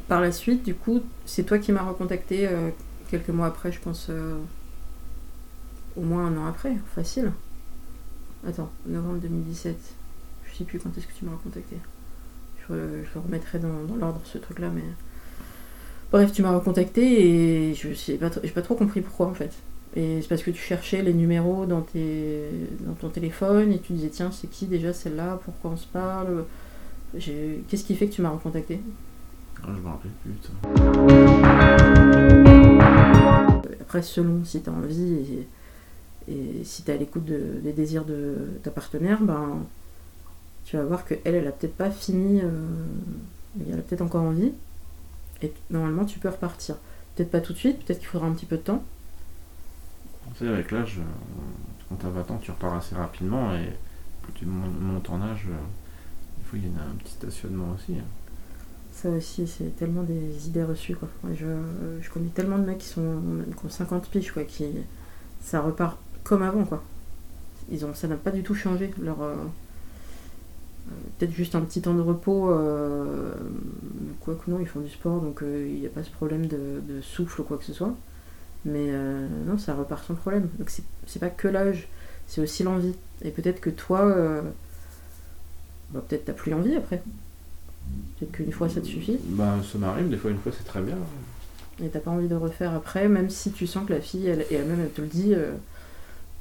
par 0.09 0.21
la 0.21 0.33
suite, 0.33 0.65
du 0.65 0.75
coup, 0.75 1.03
c'est 1.25 1.45
toi 1.45 1.59
qui 1.59 1.71
m'as 1.71 1.85
recontacté 1.85 2.49
euh, 2.49 2.71
quelques 3.11 3.29
mois 3.29 3.47
après, 3.47 3.71
je 3.71 3.81
pense, 3.81 4.11
au 5.97 6.03
moins 6.03 6.27
un 6.27 6.37
an 6.37 6.47
après, 6.47 6.77
facile. 6.95 7.33
Attends, 8.47 8.71
novembre 8.87 9.19
2017. 9.21 9.77
Je 10.47 10.57
sais 10.57 10.65
plus 10.65 10.81
quand 10.81 10.91
est-ce 10.99 11.07
que 11.07 11.13
tu 11.13 11.25
m'as 11.25 11.33
recontacté. 11.33 11.77
Je, 12.69 13.19
remettrai 13.19 13.59
dans, 13.59 13.97
l'ordre 13.99 14.21
ce 14.25 14.39
truc-là, 14.39 14.69
mais. 14.75 14.85
Bref, 16.13 16.33
tu 16.33 16.43
m'as 16.43 16.53
recontacté 16.53 17.71
et 17.71 17.75
je 17.75 17.95
sais 17.95 18.15
pas, 18.15 18.31
pas 18.31 18.63
trop 18.63 18.75
compris 18.75 19.01
pourquoi 19.01 19.29
en 19.29 19.35
fait. 19.35 19.53
Et 19.97 20.23
c'est 20.23 20.29
parce 20.29 20.43
que 20.45 20.51
tu 20.53 20.63
cherchais 20.63 21.03
les 21.03 21.13
numéros 21.13 21.67
dans, 21.67 21.81
tes, 21.83 22.45
dans 22.87 22.93
ton 22.95 23.09
téléphone 23.09 23.73
et 23.73 23.81
tu 23.81 23.93
disais 23.95 24.09
tiens 24.11 24.31
c'est 24.31 24.47
qui 24.49 24.67
déjà 24.67 24.93
celle-là, 24.93 25.41
pourquoi 25.45 25.73
on 25.73 25.77
se 25.77 25.87
parle? 25.89 26.45
Qu'est-ce 27.19 27.83
qui 27.85 27.97
fait 27.97 28.07
que 28.07 28.15
tu 28.15 28.23
m'as 28.23 28.31
recontacté? 28.31 28.81
Ah, 29.65 29.69
je 29.77 29.81
me 29.83 29.89
rappelle 29.89 30.13
plus. 30.23 30.33
Après 33.81 34.03
selon 34.03 34.45
si 34.45 34.63
tu 34.63 34.71
as 34.71 34.73
envie 34.73 35.15
et, 36.29 36.33
et 36.33 36.65
si 36.65 36.85
tu 36.85 36.91
es 36.91 36.95
à 36.95 36.97
l'écoute 36.97 37.25
de- 37.25 37.59
des 37.63 37.73
désirs 37.73 38.05
de 38.05 38.37
ta 38.63 38.71
partenaire, 38.71 39.21
ben, 39.21 39.59
tu 40.65 40.77
vas 40.77 40.85
voir 40.85 41.05
qu'elle, 41.05 41.19
elle 41.25 41.49
a 41.49 41.51
peut-être 41.53 41.75
pas 41.75 41.91
fini, 41.91 42.41
euh, 42.43 42.49
elle 43.69 43.81
a 43.81 43.83
peut-être 43.83 44.03
encore 44.03 44.23
envie 44.23 44.53
et 45.43 45.53
normalement 45.71 46.05
tu 46.05 46.21
peux 46.21 46.29
repartir. 46.29 46.77
Peut-être 47.17 47.31
pas 47.33 47.41
tout 47.41 47.53
de 47.55 47.59
suite, 47.59 47.85
peut-être 47.85 47.99
qu'il 47.99 48.07
faudra 48.07 48.29
un 48.29 48.33
petit 48.33 48.47
peu 48.47 48.57
de 48.57 48.63
temps. 48.63 48.85
Tu 50.29 50.35
sais, 50.39 50.49
avec 50.49 50.71
l'âge, 50.71 50.99
euh, 50.99 51.03
quand 51.89 51.97
t'as 51.97 52.09
20 52.09 52.31
ans, 52.31 52.39
tu 52.39 52.51
repars 52.51 52.75
assez 52.75 52.95
rapidement 52.95 53.55
et 53.55 53.79
plus 54.23 54.33
tu 54.33 54.47
mon- 54.47 54.71
montes 54.71 55.11
en 55.11 55.21
âge, 55.23 55.47
euh, 55.49 55.57
il 56.39 56.45
faut 56.45 56.57
qu'il 56.57 56.67
y 56.67 56.69
ait 56.69 56.79
un 56.81 56.97
petit 56.97 57.13
stationnement 57.15 57.73
aussi. 57.75 57.99
hein. 57.99 58.05
Ça 58.93 59.09
aussi, 59.11 59.47
c'est 59.47 59.77
tellement 59.77 60.03
des 60.03 60.47
idées 60.49 60.65
reçues, 60.65 60.95
quoi. 60.97 61.09
Moi, 61.23 61.33
je, 61.35 62.09
connais 62.11 62.29
tellement 62.29 62.59
de 62.59 62.65
mecs 62.65 62.79
qui, 62.79 62.89
sont, 62.89 63.21
qui 63.59 63.67
ont 63.67 63.71
50 63.71 64.09
piges, 64.11 64.33
quoi, 64.33 64.45
qui... 64.45 64.65
Ça 65.43 65.61
repart 65.63 65.99
comme 66.25 66.43
avant, 66.43 66.65
quoi. 66.65 66.83
Ils 67.71 67.85
ont, 67.87 67.95
ça 67.95 68.09
n'a 68.09 68.17
pas 68.17 68.31
du 68.33 68.43
tout 68.43 68.55
changé, 68.55 68.93
leur... 69.01 69.23
euh, 69.23 69.35
euh, 70.89 70.93
Peut-être 71.19 71.33
juste 71.33 71.55
un 71.55 71.61
petit 71.63 71.83
temps 71.83 71.95
de 71.95 72.01
repos, 72.01 72.51
euh, 72.51 73.35
quoi 74.21 74.35
que 74.35 74.51
non, 74.51 74.61
ils 74.61 74.67
font 74.67 74.81
du 74.81 74.91
sport, 74.91 75.21
donc 75.21 75.43
euh, 75.43 75.67
il 75.69 75.81
n'y 75.81 75.87
a 75.87 75.91
pas 75.91 76.03
ce 76.03 76.11
problème 76.11 76.47
de 76.47 77.01
souffle 77.03 77.41
ou 77.41 77.45
quoi 77.45 77.59
que 77.59 77.65
ce 77.65 77.73
soit. 77.73 77.95
Mais 78.65 78.87
euh, 78.91 79.27
non, 79.47 79.59
ça 79.59 79.75
repart 79.75 80.07
sans 80.07 80.15
problème. 80.15 80.49
Donc 80.59 80.71
c'est 80.71 81.19
pas 81.19 81.31
que 81.31 81.49
l'âge, 81.49 81.89
c'est 82.27 82.41
aussi 82.41 82.63
l'envie. 82.63 82.95
Et 83.23 83.31
peut-être 83.31 83.61
que 83.61 83.71
toi, 83.71 84.03
euh, 84.03 84.43
bah, 85.91 86.03
peut-être 86.07 86.27
t'as 86.27 86.33
plus 86.33 86.53
envie 86.55 86.77
après. 86.77 87.03
Peut-être 88.19 88.33
qu'une 88.33 88.53
fois 88.53 88.69
ça 88.69 88.81
te 88.81 88.87
suffit. 88.87 89.19
Bah, 89.25 89.57
ça 89.71 89.79
m'arrive, 89.79 90.09
des 90.09 90.17
fois, 90.17 90.31
une 90.31 90.39
fois, 90.39 90.53
c'est 90.57 90.67
très 90.67 90.83
bien. 90.83 90.97
Et 91.83 91.89
t'as 91.89 92.01
pas 92.01 92.11
envie 92.11 92.29
de 92.29 92.35
refaire 92.35 92.75
après, 92.75 93.09
même 93.09 93.31
si 93.31 93.53
tu 93.53 93.67
sens 93.67 93.87
que 93.87 93.93
la 93.95 94.01
fille, 94.01 94.27
elle, 94.27 94.45
et 94.51 94.55
elle-même, 94.55 94.81
elle 94.81 94.91
te 94.91 95.01
le 95.01 95.07
dit, 95.07 95.35
euh, 95.35 95.53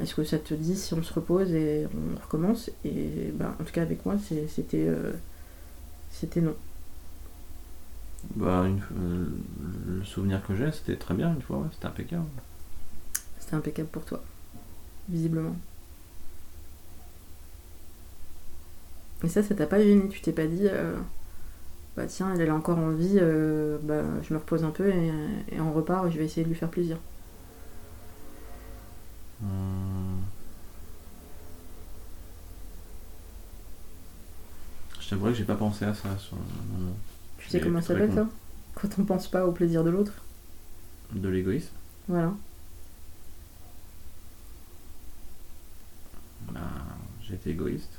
est-ce 0.02 0.14
que 0.14 0.24
ça 0.24 0.38
te 0.38 0.54
dit 0.54 0.76
si 0.76 0.94
on 0.94 1.02
se 1.02 1.14
repose 1.14 1.54
et 1.54 1.88
on 1.94 2.22
recommence? 2.22 2.70
Et 2.84 3.32
bah, 3.34 3.56
en 3.60 3.64
tout 3.64 3.72
cas, 3.72 3.82
avec 3.82 4.06
moi, 4.06 4.16
c'était 4.48 4.86
euh, 4.88 5.14
c'était 6.12 6.42
non 6.42 6.56
bah, 8.36 8.66
euh, 8.66 9.26
le 9.88 10.04
souvenir 10.04 10.46
que 10.46 10.56
j'ai, 10.56 10.72
c'était 10.72 10.98
très 10.98 11.14
bien 11.14 11.34
une 11.34 11.42
fois, 11.42 11.58
ouais, 11.58 11.68
c'était 11.72 11.88
impeccable. 11.88 12.26
C'était 13.40 13.56
impeccable 13.56 13.90
pour 13.90 14.06
toi, 14.06 14.22
visiblement. 15.08 15.56
Et 19.24 19.28
ça, 19.28 19.44
ça 19.44 19.56
t'a 19.56 19.66
pas 19.66 19.82
gêné, 19.82 20.08
tu 20.10 20.22
t'es 20.22 20.32
pas 20.32 20.48
dit, 20.48 20.68
euh, 20.68 20.96
bah 21.98 22.06
tiens, 22.08 22.34
elle 22.34 22.42
est 22.48 22.52
encore 22.52 22.78
en 22.78 22.92
vie, 22.92 23.18
euh, 23.20 23.78
bah, 23.84 24.04
je 24.24 24.34
me 24.34 24.40
repose 24.40 24.64
un 24.64 24.72
peu 24.72 24.90
et, 24.90 25.12
on 25.60 25.74
repart 25.74 26.08
et 26.08 26.12
je 26.12 26.18
vais 26.20 26.26
essayer 26.26 26.44
de 26.44 26.50
lui 26.50 26.56
faire 26.56 26.70
plaisir. 26.70 26.98
Hum... 29.44 30.22
Je 35.00 35.10
t'avouerais 35.10 35.32
que 35.32 35.38
j'ai 35.40 35.44
pas 35.44 35.56
pensé 35.56 35.86
à 35.86 35.94
ça 35.94 36.18
sur 36.18 36.36
le 36.36 36.78
moment. 36.78 36.96
Tu 37.50 37.58
sais 37.58 37.62
comment 37.62 37.82
ça 37.82 37.96
s'appelle 37.96 38.14
ça? 38.14 38.30
Quand 38.76 39.00
on 39.00 39.06
pense 39.06 39.28
pas 39.28 39.48
au 39.48 39.52
plaisir 39.52 39.84
de 39.84 39.90
l'autre. 39.90 40.24
De 41.14 41.30
l'égoïsme? 41.30 41.74
Voilà. 42.08 42.36
Bah, 46.52 46.60
été 47.34 47.50
égoïste. 47.50 47.98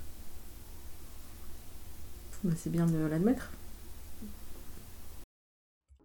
Bah, 2.44 2.52
c'est 2.56 2.70
bien 2.70 2.86
de 2.86 2.96
l'admettre. 2.96 3.50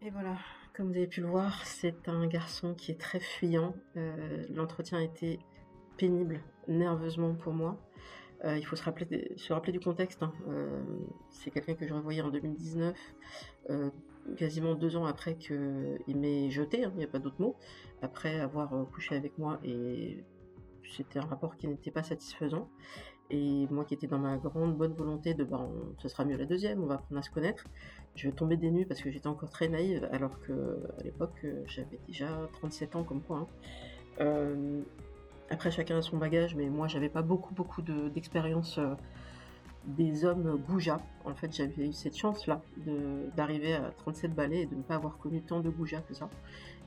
Et 0.01 0.09
voilà, 0.09 0.39
comme 0.75 0.87
vous 0.87 0.97
avez 0.97 1.05
pu 1.05 1.21
le 1.21 1.27
voir, 1.27 1.63
c'est 1.65 2.09
un 2.09 2.25
garçon 2.25 2.73
qui 2.73 2.93
est 2.93 2.99
très 2.99 3.19
fuyant. 3.19 3.75
Euh, 3.95 4.43
L'entretien 4.55 4.97
a 4.97 5.03
été 5.03 5.37
pénible, 5.97 6.39
nerveusement 6.67 7.35
pour 7.35 7.53
moi. 7.53 7.77
Euh, 8.45 8.57
il 8.57 8.65
faut 8.65 8.75
se 8.75 8.83
rappeler, 8.83 9.31
se 9.37 9.53
rappeler 9.53 9.73
du 9.73 9.79
contexte. 9.79 10.21
hein. 10.21 10.31
Euh, 10.47 10.81
c'est 11.29 11.51
quelqu'un 11.51 11.73
que 11.73 11.87
je 11.87 11.93
revoyais 11.93 12.21
en 12.21 12.29
2019, 12.29 12.95
euh, 13.71 13.89
quasiment 14.37 14.75
deux 14.75 14.95
ans 14.97 15.05
après 15.05 15.35
qu'il 15.35 16.17
m'ait 16.17 16.49
jeté, 16.51 16.83
hein, 16.83 16.91
il 16.95 16.99
n'y 16.99 17.03
a 17.03 17.07
pas 17.07 17.19
d'autre 17.19 17.41
mot, 17.41 17.55
après 18.01 18.39
avoir 18.39 18.69
couché 18.91 19.15
avec 19.15 19.37
moi 19.37 19.59
et 19.63 20.23
c'était 20.95 21.19
un 21.19 21.25
rapport 21.25 21.57
qui 21.57 21.67
n'était 21.67 21.91
pas 21.91 22.03
satisfaisant. 22.03 22.69
Et 23.31 23.65
moi 23.71 23.85
qui 23.85 23.95
étais 23.95 24.05
dans 24.05 24.19
ma 24.19 24.37
grande 24.37 24.77
bonne 24.77 24.93
volonté 24.93 25.33
de 25.33 25.43
ben, 25.43 25.67
ce 25.97 26.07
sera 26.07 26.25
mieux 26.25 26.37
la 26.37 26.45
deuxième, 26.45 26.83
on 26.83 26.85
va 26.85 26.95
apprendre 26.95 27.17
à 27.17 27.23
se 27.23 27.31
connaître. 27.31 27.65
Je 28.13 28.29
tombais 28.29 28.55
des 28.55 28.69
nues 28.69 28.85
parce 28.85 29.01
que 29.01 29.09
j'étais 29.09 29.25
encore 29.25 29.49
très 29.49 29.67
naïve, 29.67 30.07
alors 30.11 30.39
que 30.41 30.79
à 30.99 31.03
l'époque 31.03 31.43
j'avais 31.65 31.99
déjà 32.05 32.47
37 32.53 32.95
ans 32.95 33.03
comme 33.03 33.23
quoi. 33.23 33.47
hein. 34.19 34.83
Après 35.49 35.69
chacun 35.71 35.97
a 35.97 36.01
son 36.01 36.17
bagage, 36.17 36.55
mais 36.55 36.69
moi 36.69 36.87
j'avais 36.87 37.09
pas 37.09 37.21
beaucoup 37.21 37.53
beaucoup 37.53 37.81
de- 37.81 38.09
d'expérience 38.09 38.77
euh, 38.79 38.95
des 39.85 40.25
hommes 40.25 40.57
goujats. 40.67 41.01
En 41.23 41.35
fait 41.35 41.55
j'avais 41.55 41.87
eu 41.87 41.93
cette 41.93 42.17
chance 42.17 42.47
là 42.47 42.61
d'arriver 43.35 43.73
à 43.75 43.91
37 43.97 44.33
balais 44.33 44.61
et 44.61 44.65
de 44.65 44.75
ne 44.75 44.81
pas 44.81 44.95
avoir 44.95 45.17
connu 45.17 45.41
tant 45.41 45.59
de 45.59 45.69
goujats 45.69 46.01
que 46.01 46.13
ça. 46.15 46.29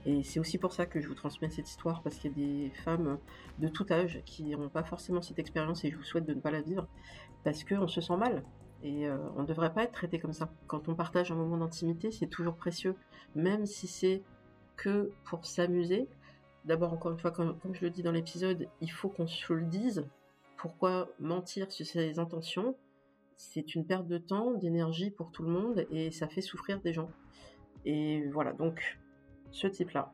Et 0.07 0.23
c'est 0.23 0.41
aussi 0.41 0.59
pour 0.59 0.73
ça 0.73 0.87
que 0.87 1.01
je 1.01 1.09
vous 1.09 1.15
transmets 1.15 1.51
cette 1.51 1.69
histoire, 1.69 2.03
parce 2.03 2.17
qu'il 2.17 2.31
y 2.31 2.35
a 2.35 2.37
des 2.69 2.71
femmes 2.85 3.19
de 3.59 3.69
tout 3.69 3.85
âge 3.91 4.23
qui 4.25 4.45
n'ont 4.57 4.69
pas 4.69 4.83
forcément 4.85 5.21
cette 5.23 5.39
expérience 5.39 5.85
et 5.85 5.91
je 5.91 5.97
vous 5.97 6.05
souhaite 6.05 6.25
de 6.25 6.35
ne 6.35 6.41
pas 6.41 6.51
la 6.51 6.61
vivre, 6.63 6.87
parce 7.45 7.63
qu'on 7.65 7.89
se 7.89 8.01
sent 8.01 8.17
mal. 8.17 8.43
Et 8.85 9.09
euh, 9.09 9.17
on 9.37 9.43
ne 9.43 9.47
devrait 9.47 9.73
pas 9.73 9.83
être 9.83 9.93
traité 9.93 10.19
comme 10.21 10.33
ça. 10.33 10.49
Quand 10.69 10.89
on 10.89 10.95
partage 10.95 11.33
un 11.33 11.35
moment 11.35 11.57
d'intimité, 11.59 12.13
c'est 12.13 12.29
toujours 12.29 12.55
précieux, 12.55 12.95
même 13.35 13.67
si 13.67 13.87
c'est 13.89 14.23
que 14.77 15.11
pour 15.25 15.45
s'amuser. 15.45 16.09
D'abord, 16.69 16.93
encore 16.93 17.13
une 17.13 17.19
fois, 17.19 17.31
comme, 17.31 17.57
je 17.73 17.81
le 17.81 17.91
dis 17.91 18.03
dans 18.03 18.13
l'épisode, 18.13 18.69
il 18.83 18.91
faut 18.91 19.09
qu'on 19.09 19.27
se 19.27 19.53
le 19.55 19.65
dise. 19.65 20.07
Pourquoi 20.59 21.09
mentir 21.19 21.73
sur 21.73 21.87
ses 21.87 22.19
intentions? 22.19 22.77
C'est 23.37 23.75
une 23.75 23.87
perte 23.87 24.07
de 24.07 24.19
temps, 24.19 24.53
d'énergie 24.53 25.11
pour 25.11 25.31
tout 25.31 25.43
le 25.43 25.49
monde 25.49 25.87
et 25.91 26.11
ça 26.11 26.29
fait 26.29 26.43
souffrir 26.43 26.81
des 26.83 26.93
gens. 26.93 27.11
Et 27.87 28.29
voilà, 28.29 28.53
donc 28.53 28.99
ce 29.51 29.67
type-là, 29.67 30.13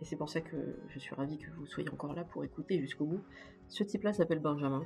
et 0.00 0.04
c'est 0.04 0.14
pour 0.14 0.28
ça 0.28 0.40
que 0.40 0.76
je 0.90 0.98
suis 1.00 1.14
ravie 1.16 1.38
que 1.38 1.50
vous 1.56 1.66
soyez 1.66 1.90
encore 1.90 2.14
là 2.14 2.22
pour 2.22 2.44
écouter 2.44 2.78
jusqu'au 2.78 3.06
bout, 3.06 3.24
ce 3.66 3.82
type-là 3.82 4.12
s'appelle 4.12 4.38
Benjamin. 4.38 4.84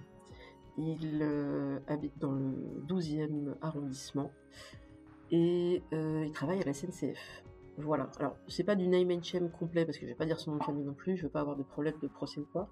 Il 0.78 1.18
euh, 1.20 1.80
habite 1.86 2.18
dans 2.18 2.32
le 2.32 2.82
12e 2.88 3.56
arrondissement 3.60 4.30
et 5.30 5.82
euh, 5.92 6.24
il 6.24 6.32
travaille 6.32 6.62
à 6.62 6.64
la 6.64 6.72
SNCF. 6.72 7.44
Voilà. 7.78 8.08
Alors, 8.20 8.36
c'est 8.46 8.62
pas 8.62 8.76
du 8.76 8.86
name 8.86 9.10
and 9.10 9.22
shame 9.22 9.50
complet 9.50 9.84
parce 9.84 9.98
que 9.98 10.06
je 10.06 10.10
vais 10.10 10.16
pas 10.16 10.26
dire 10.26 10.38
son 10.38 10.52
nom 10.52 10.58
de 10.58 10.62
famille 10.62 10.84
non 10.84 10.94
plus, 10.94 11.16
je 11.16 11.24
veux 11.24 11.28
pas 11.28 11.40
avoir 11.40 11.56
de 11.56 11.64
problème 11.64 11.94
de 12.00 12.06
procès 12.06 12.40
ou 12.40 12.46
quoi, 12.52 12.68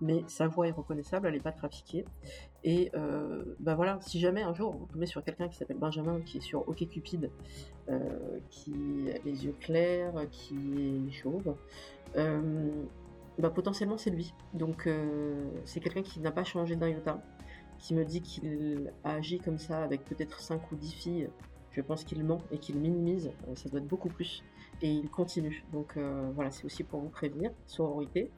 mais 0.00 0.22
sa 0.28 0.46
voix 0.46 0.68
est 0.68 0.72
reconnaissable, 0.72 1.26
elle 1.26 1.34
est 1.34 1.40
pas 1.40 1.52
trafiquée. 1.52 2.04
Et 2.62 2.90
euh, 2.94 3.42
bah 3.58 3.74
voilà, 3.74 3.98
si 4.00 4.20
jamais 4.20 4.42
un 4.42 4.54
jour 4.54 4.76
vous 4.76 4.86
tombez 4.86 5.06
sur 5.06 5.24
quelqu'un 5.24 5.48
qui 5.48 5.56
s'appelle 5.56 5.78
Benjamin, 5.78 6.20
qui 6.20 6.38
est 6.38 6.40
sur 6.40 6.68
OkCupid, 6.68 7.30
euh, 7.88 8.38
qui 8.50 9.10
a 9.12 9.18
les 9.24 9.44
yeux 9.44 9.54
clairs, 9.60 10.14
qui 10.30 11.08
est 11.08 11.10
chauve, 11.10 11.56
euh, 12.16 12.70
bah 13.38 13.50
potentiellement 13.50 13.98
c'est 13.98 14.10
lui. 14.10 14.34
Donc 14.52 14.88
c'est 15.64 15.80
quelqu'un 15.80 16.02
qui 16.02 16.20
n'a 16.20 16.30
pas 16.30 16.44
changé 16.44 16.76
d'un 16.76 16.88
iota, 16.90 17.20
qui 17.78 17.94
me 17.94 18.04
dit 18.04 18.22
qu'il 18.22 18.92
a 19.02 19.14
agi 19.14 19.40
comme 19.40 19.58
ça 19.58 19.82
avec 19.82 20.04
peut-être 20.04 20.38
5 20.38 20.70
ou 20.70 20.76
10 20.76 20.92
filles. 20.92 21.30
Je 21.74 21.80
pense 21.80 22.04
qu'il 22.04 22.22
ment 22.22 22.40
et 22.52 22.58
qu'il 22.58 22.76
minimise, 22.76 23.32
euh, 23.48 23.54
ça 23.56 23.68
doit 23.68 23.80
être 23.80 23.88
beaucoup 23.88 24.08
plus. 24.08 24.44
Et 24.80 24.90
il 24.90 25.10
continue. 25.10 25.64
Donc 25.72 25.96
euh, 25.96 26.30
voilà, 26.34 26.50
c'est 26.52 26.64
aussi 26.64 26.84
pour 26.84 27.00
vous 27.00 27.08
prévenir, 27.08 27.50
sororité. 27.66 28.30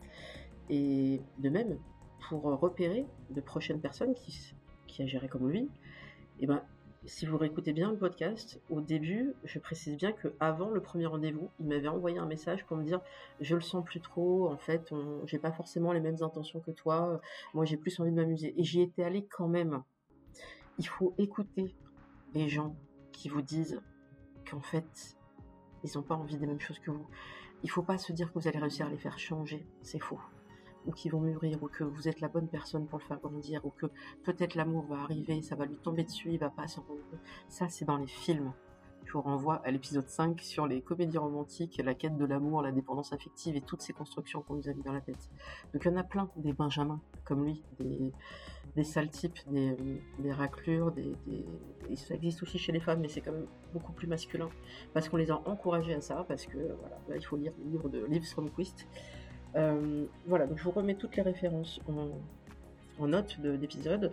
Et 0.70 1.20
de 1.38 1.48
même, 1.50 1.78
pour 2.28 2.48
euh, 2.48 2.54
repérer 2.54 3.06
de 3.30 3.40
prochaines 3.42 3.80
personnes 3.80 4.14
qui, 4.14 4.54
qui 4.86 5.02
agiraient 5.02 5.28
comme 5.28 5.48
lui, 5.48 5.68
et 6.40 6.46
ben 6.46 6.62
si 7.04 7.24
vous 7.24 7.36
réécoutez 7.36 7.72
bien 7.72 7.92
le 7.92 7.98
podcast, 7.98 8.60
au 8.68 8.80
début, 8.80 9.34
je 9.44 9.60
précise 9.60 9.96
bien 9.96 10.10
que 10.10 10.34
avant 10.40 10.70
le 10.70 10.80
premier 10.80 11.06
rendez-vous, 11.06 11.50
il 11.60 11.66
m'avait 11.66 11.86
envoyé 11.86 12.18
un 12.18 12.26
message 12.26 12.64
pour 12.64 12.76
me 12.76 12.82
dire 12.82 13.00
je 13.40 13.54
le 13.54 13.60
sens 13.60 13.84
plus 13.84 14.00
trop, 14.00 14.48
en 14.48 14.56
fait, 14.56 14.92
j'ai 15.26 15.38
pas 15.38 15.52
forcément 15.52 15.92
les 15.92 16.00
mêmes 16.00 16.20
intentions 16.22 16.58
que 16.58 16.72
toi, 16.72 17.20
moi 17.54 17.64
j'ai 17.64 17.76
plus 17.76 18.00
envie 18.00 18.10
de 18.10 18.16
m'amuser. 18.16 18.54
Et 18.58 18.64
j'y 18.64 18.80
étais 18.80 19.04
allée 19.04 19.24
quand 19.24 19.46
même. 19.46 19.82
Il 20.78 20.88
faut 20.88 21.14
écouter 21.16 21.76
les 22.34 22.48
gens 22.48 22.74
qui 23.16 23.28
vous 23.30 23.42
disent 23.42 23.80
qu'en 24.48 24.60
fait, 24.60 25.16
ils 25.82 25.98
ont 25.98 26.02
pas 26.02 26.14
envie 26.14 26.36
des 26.36 26.46
mêmes 26.46 26.60
choses 26.60 26.78
que 26.78 26.90
vous. 26.90 27.06
Il 27.62 27.70
faut 27.70 27.82
pas 27.82 27.98
se 27.98 28.12
dire 28.12 28.32
que 28.32 28.38
vous 28.38 28.46
allez 28.46 28.58
réussir 28.58 28.86
à 28.86 28.90
les 28.90 28.98
faire 28.98 29.18
changer, 29.18 29.66
c'est 29.82 29.98
faux. 29.98 30.20
Ou 30.86 30.92
qu'ils 30.92 31.10
vont 31.10 31.20
mûrir, 31.20 31.62
ou 31.62 31.68
que 31.68 31.82
vous 31.82 32.08
êtes 32.08 32.20
la 32.20 32.28
bonne 32.28 32.46
personne 32.46 32.86
pour 32.86 32.98
le 32.98 33.04
faire 33.04 33.18
grandir, 33.18 33.64
ou 33.64 33.70
que 33.70 33.86
peut-être 34.22 34.54
l'amour 34.54 34.84
va 34.86 35.00
arriver, 35.02 35.40
ça 35.42 35.56
va 35.56 35.64
lui 35.64 35.78
tomber 35.78 36.04
dessus, 36.04 36.30
il 36.30 36.38
va 36.38 36.50
pas 36.50 36.68
s'en 36.68 36.82
rendre 36.82 37.00
compte. 37.10 37.20
Ça, 37.48 37.68
c'est 37.68 37.86
dans 37.86 37.96
les 37.96 38.06
films. 38.06 38.52
Je 39.06 39.12
vous 39.12 39.22
renvoie 39.22 39.62
à 39.64 39.70
l'épisode 39.70 40.08
5 40.08 40.40
sur 40.40 40.66
les 40.66 40.82
comédies 40.82 41.16
romantiques, 41.16 41.80
la 41.84 41.94
quête 41.94 42.16
de 42.16 42.24
l'amour, 42.24 42.60
la 42.60 42.72
dépendance 42.72 43.12
affective 43.12 43.54
et 43.54 43.60
toutes 43.60 43.80
ces 43.80 43.92
constructions 43.92 44.42
qu'on 44.42 44.54
nous 44.54 44.68
a 44.68 44.72
mis 44.72 44.82
dans 44.82 44.92
la 44.92 45.00
tête. 45.00 45.30
Donc 45.72 45.84
il 45.84 45.88
y 45.88 45.94
en 45.94 45.96
a 45.96 46.02
plein, 46.02 46.28
des 46.36 46.52
Benjamins 46.52 47.00
comme 47.24 47.44
lui, 47.44 47.62
des, 47.78 48.12
des 48.74 48.82
sales 48.82 49.08
types, 49.08 49.38
des, 49.48 50.32
raclures, 50.32 50.90
des, 50.90 51.12
ça 51.94 52.14
existe 52.14 52.42
aussi 52.42 52.58
chez 52.58 52.72
les 52.72 52.80
femmes, 52.80 53.00
mais 53.00 53.08
c'est 53.08 53.20
quand 53.20 53.32
même 53.32 53.46
beaucoup 53.72 53.92
plus 53.92 54.08
masculin, 54.08 54.48
parce 54.92 55.08
qu'on 55.08 55.18
les 55.18 55.30
a 55.30 55.40
encouragés 55.48 55.94
à 55.94 56.00
ça, 56.00 56.24
parce 56.26 56.46
que 56.46 56.58
voilà, 56.58 56.98
là 57.08 57.16
il 57.16 57.24
faut 57.24 57.36
lire 57.36 57.52
le 57.64 57.70
livre 57.70 57.88
de 57.88 58.04
Liv 58.06 58.24
Stromquist. 58.24 58.88
Euh, 59.54 60.06
voilà, 60.26 60.46
donc 60.46 60.58
je 60.58 60.64
vous 60.64 60.72
remets 60.72 60.96
toutes 60.96 61.14
les 61.16 61.22
références 61.22 61.80
en, 61.88 62.08
en 62.98 63.08
note 63.08 63.40
de- 63.40 63.56
d'épisode. 63.56 64.12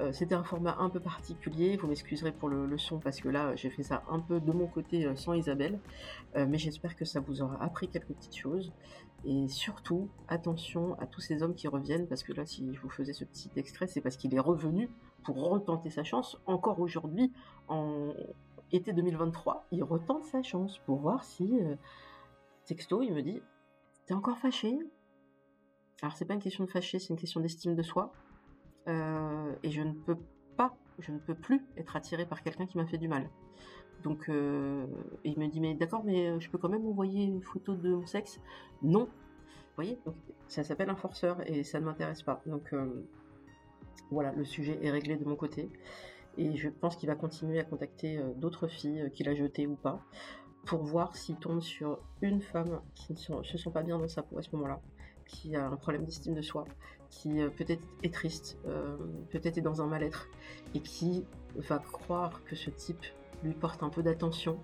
Euh, 0.00 0.12
C'était 0.12 0.34
un 0.34 0.44
format 0.44 0.76
un 0.78 0.90
peu 0.90 1.00
particulier, 1.00 1.76
vous 1.76 1.86
m'excuserez 1.86 2.32
pour 2.32 2.48
le, 2.48 2.76
son 2.78 2.98
parce 2.98 3.20
que 3.20 3.28
là 3.28 3.54
j'ai 3.56 3.70
fait 3.70 3.82
ça 3.84 4.02
un 4.10 4.20
peu 4.20 4.40
de 4.40 4.52
mon 4.52 4.66
côté 4.66 5.06
euh, 5.06 5.14
sans 5.16 5.34
Isabelle, 5.34 5.78
Euh, 6.36 6.46
mais 6.48 6.58
j'espère 6.58 6.96
que 6.96 7.04
ça 7.04 7.20
vous 7.20 7.42
aura 7.42 7.62
appris 7.62 7.88
quelques 7.88 8.08
petites 8.08 8.36
choses. 8.36 8.72
Et 9.24 9.48
surtout, 9.48 10.08
attention 10.28 10.98
à 11.00 11.06
tous 11.06 11.20
ces 11.20 11.42
hommes 11.42 11.54
qui 11.54 11.68
reviennent, 11.68 12.06
parce 12.08 12.22
que 12.22 12.32
là 12.32 12.44
si 12.44 12.74
je 12.74 12.80
vous 12.80 12.90
faisais 12.90 13.12
ce 13.12 13.24
petit 13.24 13.50
extrait, 13.56 13.86
c'est 13.86 14.00
parce 14.00 14.16
qu'il 14.16 14.34
est 14.34 14.40
revenu 14.40 14.90
pour 15.24 15.36
retenter 15.48 15.90
sa 15.90 16.04
chance, 16.04 16.36
encore 16.46 16.80
aujourd'hui, 16.80 17.32
en 17.68 18.12
été 18.72 18.92
2023, 18.92 19.66
il 19.70 19.82
retente 19.84 20.24
sa 20.24 20.42
chance 20.42 20.78
pour 20.86 20.98
voir 20.98 21.22
si... 21.24 21.58
texto, 22.66 23.00
il 23.02 23.14
me 23.14 23.22
dit, 23.22 23.40
t'es 24.06 24.14
encore 24.14 24.38
fâché? 24.38 24.78
Alors 26.02 26.16
c'est 26.16 26.24
pas 26.24 26.34
une 26.34 26.40
question 26.40 26.64
de 26.64 26.70
fâcher, 26.70 26.98
c'est 26.98 27.10
une 27.10 27.18
question 27.18 27.40
d'estime 27.40 27.74
de 27.76 27.82
soi. 27.82 28.12
Euh, 28.88 29.54
et 29.62 29.70
je 29.70 29.82
ne 29.82 29.92
peux 29.92 30.18
pas, 30.56 30.76
je 30.98 31.12
ne 31.12 31.18
peux 31.18 31.34
plus 31.34 31.64
être 31.76 31.96
attirée 31.96 32.26
par 32.26 32.42
quelqu'un 32.42 32.66
qui 32.66 32.76
m'a 32.76 32.86
fait 32.86 32.98
du 32.98 33.08
mal. 33.08 33.28
Donc 34.02 34.28
euh, 34.28 34.86
il 35.24 35.38
me 35.38 35.46
dit 35.46 35.60
mais 35.60 35.74
d'accord 35.74 36.04
mais 36.04 36.28
euh, 36.28 36.40
je 36.40 36.50
peux 36.50 36.58
quand 36.58 36.68
même 36.68 36.84
envoyer 36.86 37.24
une 37.24 37.42
photo 37.42 37.74
de 37.74 37.94
mon 37.94 38.06
sexe? 38.06 38.40
Non. 38.82 39.04
Vous 39.06 39.82
voyez? 39.82 39.98
Ça 40.46 40.62
s'appelle 40.62 40.90
un 40.90 40.96
forceur 40.96 41.38
et 41.50 41.64
ça 41.64 41.80
ne 41.80 41.86
m'intéresse 41.86 42.22
pas. 42.22 42.42
Donc 42.46 42.72
voilà, 44.10 44.30
le 44.32 44.44
sujet 44.44 44.78
est 44.82 44.90
réglé 44.90 45.16
de 45.16 45.24
mon 45.24 45.34
côté. 45.34 45.68
Et 46.36 46.56
je 46.56 46.68
pense 46.68 46.94
qu'il 46.94 47.08
va 47.08 47.16
continuer 47.16 47.58
à 47.58 47.64
contacter 47.64 48.20
d'autres 48.36 48.68
filles 48.68 49.10
qu'il 49.12 49.28
a 49.28 49.34
jetées 49.34 49.66
ou 49.66 49.74
pas 49.74 50.00
pour 50.64 50.82
voir 50.82 51.16
s'il 51.16 51.36
tombe 51.36 51.60
sur 51.60 51.98
une 52.22 52.40
femme 52.40 52.80
qui 52.94 53.12
ne 53.12 53.42
se 53.42 53.58
sent 53.58 53.70
pas 53.70 53.82
bien 53.82 53.98
dans 53.98 54.08
sa 54.08 54.22
peau 54.22 54.38
à 54.38 54.42
ce 54.42 54.54
moment-là, 54.56 54.80
qui 55.26 55.56
a 55.56 55.66
un 55.66 55.76
problème 55.76 56.04
d'estime 56.04 56.34
de 56.34 56.42
soi, 56.42 56.64
qui 57.10 57.40
euh, 57.40 57.48
peut-être 57.50 57.82
est 58.02 58.12
triste, 58.12 58.58
euh, 58.66 58.96
peut-être 59.30 59.58
est 59.58 59.62
dans 59.62 59.82
un 59.82 59.86
mal-être, 59.86 60.28
et 60.74 60.80
qui 60.80 61.24
va 61.56 61.78
croire 61.78 62.42
que 62.44 62.56
ce 62.56 62.70
type 62.70 63.04
lui 63.42 63.54
porte 63.54 63.82
un 63.82 63.90
peu 63.90 64.02
d'attention, 64.02 64.58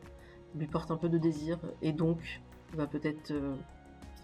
lui 0.55 0.67
porte 0.67 0.91
un 0.91 0.97
peu 0.97 1.09
de 1.09 1.19
désir, 1.19 1.59
et 1.83 1.93
donc 1.93 2.43
va 2.75 2.87
peut-être 2.87 3.31
euh, 3.31 3.55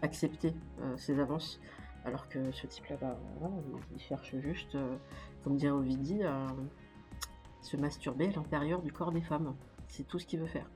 accepter 0.03 0.53
ses 0.97 1.19
avances, 1.21 1.61
alors 2.05 2.29
que 2.29 2.53
ce 2.53 2.67
type-là, 2.67 2.97
bah, 3.01 3.19
il 3.95 4.01
cherche 4.01 4.37
juste, 4.37 4.77
comme 5.43 5.57
dirait 5.57 5.73
Ovidie, 5.73 6.23
à 6.23 6.47
se 7.63 7.77
masturber 7.77 8.29
à 8.29 8.33
l'intérieur 8.33 8.83
du 8.83 8.93
corps 8.93 9.11
des 9.11 9.23
femmes. 9.23 9.57
C'est 9.89 10.07
tout 10.07 10.19
ce 10.19 10.27
qu'il 10.27 10.39
veut 10.39 10.47
faire. 10.47 10.71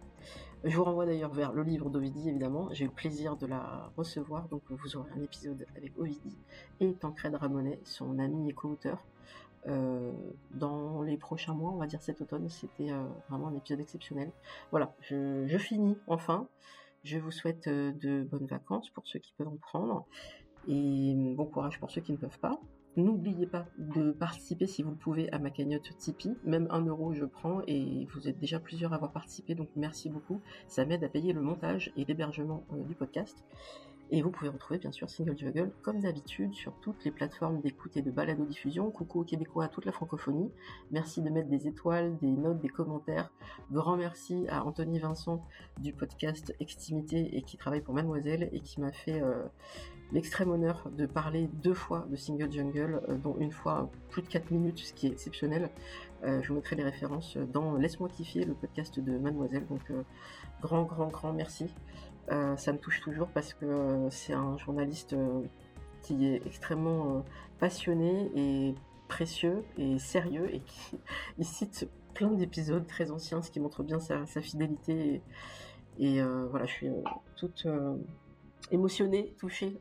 Je 0.63 0.77
vous 0.77 0.85
renvoie 0.85 1.07
d'ailleurs 1.07 1.33
vers 1.33 1.53
le 1.53 1.63
livre 1.63 1.89
d'Ovidie, 1.89 2.29
évidemment. 2.29 2.69
J'ai 2.73 2.85
eu 2.85 2.89
le 2.89 2.95
plaisir 2.95 3.37
de 3.37 3.47
la 3.47 3.91
recevoir, 3.97 4.47
donc 4.49 4.63
vous 4.69 4.97
aurez 4.97 5.11
un 5.17 5.23
épisode 5.23 5.67
avec 5.75 5.99
Ovidie 5.99 6.37
et 6.81 6.93
Tancred 6.93 7.35
Ramonet, 7.35 7.81
son 7.85 8.19
ami 8.19 8.51
et 8.51 8.53
co-auteur. 8.53 9.07
dans 9.67 11.03
les 11.03 11.17
prochains 11.17 11.55
mois, 11.55 11.71
on 11.71 11.79
va 11.79 11.87
dire 11.87 12.03
cet 12.03 12.21
automne. 12.21 12.49
C'était 12.51 12.91
vraiment 13.31 13.49
un 13.49 13.55
épisode 13.55 13.81
exceptionnel. 13.81 14.33
Voilà, 14.71 14.95
je, 15.01 15.47
je 15.47 15.59
finis 15.59 15.97
enfin. 16.07 16.47
Je 17.05 17.19
vous 17.19 17.31
souhaite 17.31 17.67
de 17.67 18.23
bonnes 18.25 18.47
vacances 18.47 18.91
pour 18.91 19.07
ceux 19.07 19.19
qui 19.19 19.33
peuvent 19.33 19.49
en 19.49 19.57
prendre 19.57 20.05
et 20.69 21.35
bon 21.37 21.47
courage 21.47 21.81
pour 21.81 21.91
ceux 21.91 22.03
qui 22.03 22.13
ne 22.13 22.19
peuvent 22.19 22.39
pas. 22.39 22.61
N'oubliez 22.97 23.47
pas 23.47 23.67
de 23.79 24.11
participer 24.11 24.67
si 24.67 24.83
vous 24.83 24.91
le 24.91 24.97
pouvez 24.97 25.31
à 25.33 25.39
ma 25.39 25.51
cagnotte 25.51 25.97
Tipeee. 25.97 26.37
Même 26.45 26.67
un 26.71 26.85
euro 26.85 27.15
je 27.15 27.25
prends 27.25 27.63
et 27.69 28.07
vous 28.13 28.29
êtes 28.29 28.39
déjà 28.39 28.59
plusieurs 28.59 28.93
à 28.93 28.97
avoir 28.97 29.13
participé 29.13 29.55
donc 29.55 29.69
merci 29.77 30.11
beaucoup. 30.11 30.41
Ça 30.67 30.85
m'aide 30.85 31.05
à 31.05 31.09
payer 31.09 31.33
le 31.33 31.41
montage 31.41 31.93
et 31.97 32.05
l'hébergement 32.05 32.65
euh, 32.73 32.83
du 32.83 32.95
podcast. 32.95 33.45
Et 34.13 34.23
vous 34.23 34.31
pouvez 34.31 34.51
retrouver 34.51 34.81
bien 34.81 34.91
sûr 34.91 35.09
Single 35.09 35.39
Juggle 35.39 35.71
comme 35.83 36.01
d'habitude 36.01 36.53
sur 36.53 36.73
toutes 36.81 37.05
les 37.05 37.13
plateformes 37.13 37.61
d'écoute 37.61 37.97
et 37.97 38.03
de 38.03 38.11
balado-diffusion. 38.11 38.91
Coucou 38.91 39.21
aux 39.21 39.25
Québécois, 39.25 39.67
à 39.67 39.69
toute 39.69 39.85
la 39.85 39.93
francophonie. 39.93 40.51
Merci 40.91 41.23
de 41.23 41.31
mettre 41.31 41.49
des 41.49 41.69
étoiles, 41.69 42.19
des 42.19 42.33
notes, 42.33 42.59
des 42.61 42.69
commentaires. 42.69 43.31
Grand 43.71 43.97
merci 43.97 44.47
à 44.49 44.65
Anthony 44.65 44.99
Vincent 44.99 45.47
du 45.79 45.93
podcast 45.93 46.53
Extimité 46.59 47.37
et 47.37 47.43
qui 47.43 47.57
travaille 47.57 47.83
pour 47.83 47.95
Mademoiselle 47.95 48.51
et 48.53 48.59
qui 48.59 48.81
m'a 48.81 48.91
fait 48.91 49.23
euh, 49.23 49.45
l'extrême 50.11 50.51
honneur 50.51 50.91
de 50.91 51.07
parler 51.07 51.49
deux 51.63 51.75
fois 51.75 52.05
de 52.11 52.17
Single 52.17 52.51
Jungle, 52.51 53.03
euh, 53.09 53.17
dont 53.17 53.37
une 53.39 53.53
fois 53.53 53.93
plus 54.09 54.23
de 54.23 54.29
4 54.29 54.51
minutes, 54.51 54.81
ce 54.81 54.93
qui 54.93 55.07
est 55.07 55.13
exceptionnel. 55.13 55.71
Euh, 56.25 56.43
je 56.43 56.49
vous 56.49 56.57
mettrai 56.57 56.75
les 56.75 56.83
références 56.83 57.37
dans 57.37 57.77
Laisse-moi 57.77 58.09
kiffer, 58.09 58.45
le 58.45 58.55
podcast 58.55 58.99
de 58.99 59.19
Mademoiselle. 59.19 59.67
Donc 59.69 59.93
grand, 60.61 60.83
grand, 60.83 61.07
grand 61.07 61.33
merci. 61.33 61.73
Euh, 62.31 62.57
ça 62.57 62.73
me 62.73 62.79
touche 62.79 63.01
toujours 63.01 63.29
parce 63.29 63.55
que 63.55 63.65
euh, 63.65 64.11
c'est 64.11 64.35
un 64.35 64.57
journaliste 64.59 65.15
euh, 65.15 65.43
qui 66.03 66.27
est 66.27 66.47
extrêmement 66.47 67.25
passionné 67.59 68.31
et 68.37 68.75
précieux 69.09 69.65
et 69.77 69.99
sérieux 69.99 70.49
et 70.55 70.61
qui 70.61 70.99
il 71.39 71.45
cite 71.45 71.89
plein 72.15 72.31
d'épisodes 72.31 72.87
très 72.87 73.11
anciens, 73.11 73.43
ce 73.43 73.51
qui 73.51 73.59
montre 73.59 73.83
bien 73.83 73.99
sa, 73.99 74.25
fidélité. 74.27 75.23
Et, 75.99 76.23
voilà, 76.23 76.67
je 76.67 76.73
suis 76.73 76.89
toute 77.37 77.67
émotionnée, 78.71 79.35
touchée 79.39 79.79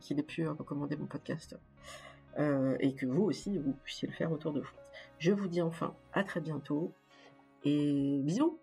qu'il 0.00 0.18
ait 0.18 0.24
pu 0.24 0.48
recommander 0.48 0.96
mon 0.96 1.06
podcast. 1.06 1.56
et 2.38 2.94
que 2.94 3.06
vous 3.06 3.22
aussi, 3.22 3.58
vous 3.58 3.74
puissiez 3.84 4.08
le 4.08 4.14
faire 4.14 4.32
autour 4.32 4.52
de 4.52 4.60
vous. 4.60 4.72
Je 5.18 5.30
vous 5.30 5.46
dis 5.46 5.62
enfin 5.62 5.94
à 6.12 6.24
très 6.24 6.40
bientôt 6.40 6.92
et 7.64 8.20
bisous 8.24 8.58